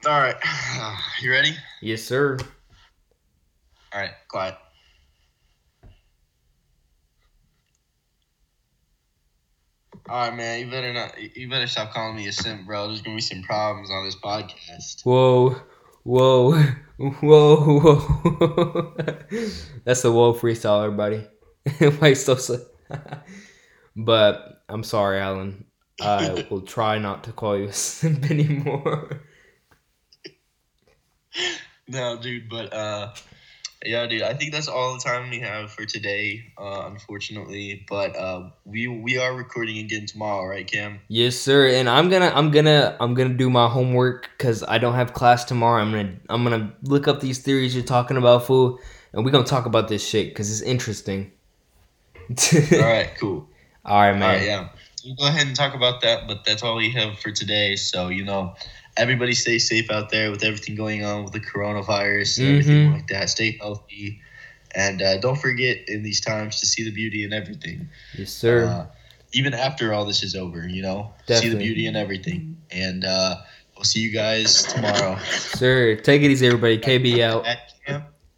All 0.06 0.20
right, 0.20 0.36
you 1.22 1.30
ready? 1.30 1.56
Yes, 1.80 2.02
sir. 2.02 2.38
All 3.92 4.00
right, 4.00 4.10
quiet. 4.28 4.56
All 10.08 10.28
right, 10.28 10.36
man. 10.36 10.60
You 10.60 10.70
better 10.70 10.92
not. 10.92 11.36
You 11.36 11.48
better 11.48 11.66
stop 11.66 11.92
calling 11.92 12.16
me 12.16 12.26
a 12.28 12.32
simp, 12.32 12.66
bro. 12.66 12.88
There's 12.88 13.00
gonna 13.00 13.16
be 13.16 13.22
some 13.22 13.42
problems 13.42 13.90
on 13.90 14.04
this 14.04 14.16
podcast. 14.16 15.02
Whoa, 15.04 15.56
whoa, 16.02 16.52
whoa, 16.98 17.80
whoa. 17.80 18.94
That's 19.84 20.02
the 20.02 20.12
whoa 20.12 20.34
freestyle, 20.34 20.84
everybody. 20.84 21.26
Why 21.98 22.12
so? 22.12 22.36
but 23.96 24.62
I'm 24.68 24.82
sorry, 24.82 25.20
Alan. 25.20 25.64
I 26.00 26.46
will 26.50 26.62
try 26.62 26.98
not 26.98 27.24
to 27.24 27.32
call 27.32 27.56
you 27.56 27.68
a 27.68 27.72
simp 27.72 28.30
anymore. 28.30 29.22
No, 31.88 32.18
dude, 32.18 32.48
but 32.48 32.72
uh, 32.72 33.14
yeah, 33.84 34.06
dude. 34.06 34.22
I 34.22 34.34
think 34.34 34.52
that's 34.52 34.68
all 34.68 34.94
the 34.94 35.00
time 35.00 35.30
we 35.30 35.40
have 35.40 35.70
for 35.70 35.84
today. 35.84 36.52
Uh, 36.58 36.84
unfortunately, 36.86 37.84
but 37.88 38.16
uh, 38.16 38.50
we 38.64 38.88
we 38.88 39.18
are 39.18 39.34
recording 39.34 39.78
again 39.78 40.06
tomorrow, 40.06 40.46
right, 40.46 40.66
Cam? 40.66 41.00
Yes, 41.08 41.36
sir. 41.36 41.68
And 41.68 41.88
I'm 41.88 42.08
gonna, 42.08 42.32
I'm 42.34 42.50
gonna, 42.50 42.96
I'm 43.00 43.14
gonna 43.14 43.34
do 43.34 43.50
my 43.50 43.68
homework 43.68 44.30
because 44.36 44.62
I 44.66 44.78
don't 44.78 44.94
have 44.94 45.12
class 45.12 45.44
tomorrow. 45.44 45.82
I'm 45.82 45.90
gonna, 45.90 46.14
I'm 46.28 46.42
gonna 46.44 46.72
look 46.82 47.08
up 47.08 47.20
these 47.20 47.38
theories 47.38 47.74
you're 47.74 47.84
talking 47.84 48.16
about, 48.16 48.46
fool, 48.46 48.78
and 49.12 49.24
we're 49.24 49.30
gonna 49.30 49.44
talk 49.44 49.66
about 49.66 49.88
this 49.88 50.06
shit 50.06 50.28
because 50.28 50.50
it's 50.50 50.62
interesting. 50.62 51.32
all 52.72 52.78
right, 52.80 53.10
cool. 53.20 53.48
All 53.84 54.00
right, 54.00 54.12
man. 54.12 54.22
All 54.22 54.28
right, 54.28 54.42
yeah. 54.42 54.68
We'll 55.04 55.16
go 55.16 55.26
ahead 55.26 55.46
and 55.46 55.54
talk 55.54 55.74
about 55.74 56.00
that, 56.00 56.26
but 56.26 56.44
that's 56.46 56.62
all 56.62 56.76
we 56.76 56.90
have 56.92 57.18
for 57.18 57.30
today. 57.30 57.76
So, 57.76 58.08
you 58.08 58.24
know, 58.24 58.54
everybody 58.96 59.34
stay 59.34 59.58
safe 59.58 59.90
out 59.90 60.10
there 60.10 60.30
with 60.30 60.44
everything 60.44 60.74
going 60.76 61.04
on 61.04 61.24
with 61.24 61.32
the 61.32 61.40
coronavirus 61.40 62.38
and 62.38 62.48
everything 62.48 62.88
Mhm. 62.90 62.92
like 62.94 63.06
that. 63.08 63.28
Stay 63.30 63.56
healthy. 63.60 64.20
And 64.76 65.02
uh, 65.02 65.18
don't 65.18 65.38
forget 65.38 65.88
in 65.88 66.02
these 66.02 66.20
times 66.20 66.58
to 66.60 66.66
see 66.66 66.82
the 66.84 66.90
beauty 66.90 67.24
in 67.24 67.32
everything. 67.32 67.88
Yes, 68.18 68.30
sir. 68.32 68.64
Uh, 68.66 68.86
even 69.32 69.54
after 69.54 69.92
all 69.92 70.04
this 70.04 70.22
is 70.22 70.34
over, 70.34 70.66
you 70.68 70.82
know, 70.82 71.12
see 71.28 71.48
the 71.48 71.56
beauty 71.56 71.86
in 71.86 71.96
everything. 71.96 72.56
And 72.70 73.04
uh, 73.04 73.36
we'll 73.76 73.84
see 73.84 74.00
you 74.00 74.10
guys 74.10 74.62
tomorrow. 74.64 75.18
sir, 75.30 75.96
take 75.96 76.22
it 76.22 76.30
easy, 76.30 76.46
everybody. 76.46 76.78
KB 76.78 77.20
out. 77.22 77.46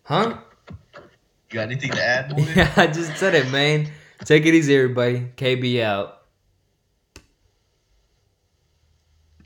Huh? 0.03 0.39
You 1.51 1.55
got 1.55 1.63
anything 1.71 1.91
to 1.93 2.03
add? 2.03 2.33
Yeah, 2.57 2.73
I 2.77 2.87
just 2.87 3.17
said 3.17 3.35
it, 3.35 3.51
man. 3.51 3.91
Take 4.25 4.47
it 4.47 4.55
easy, 4.55 4.75
everybody. 4.77 5.21
KB 5.37 5.81
out. 5.83 6.16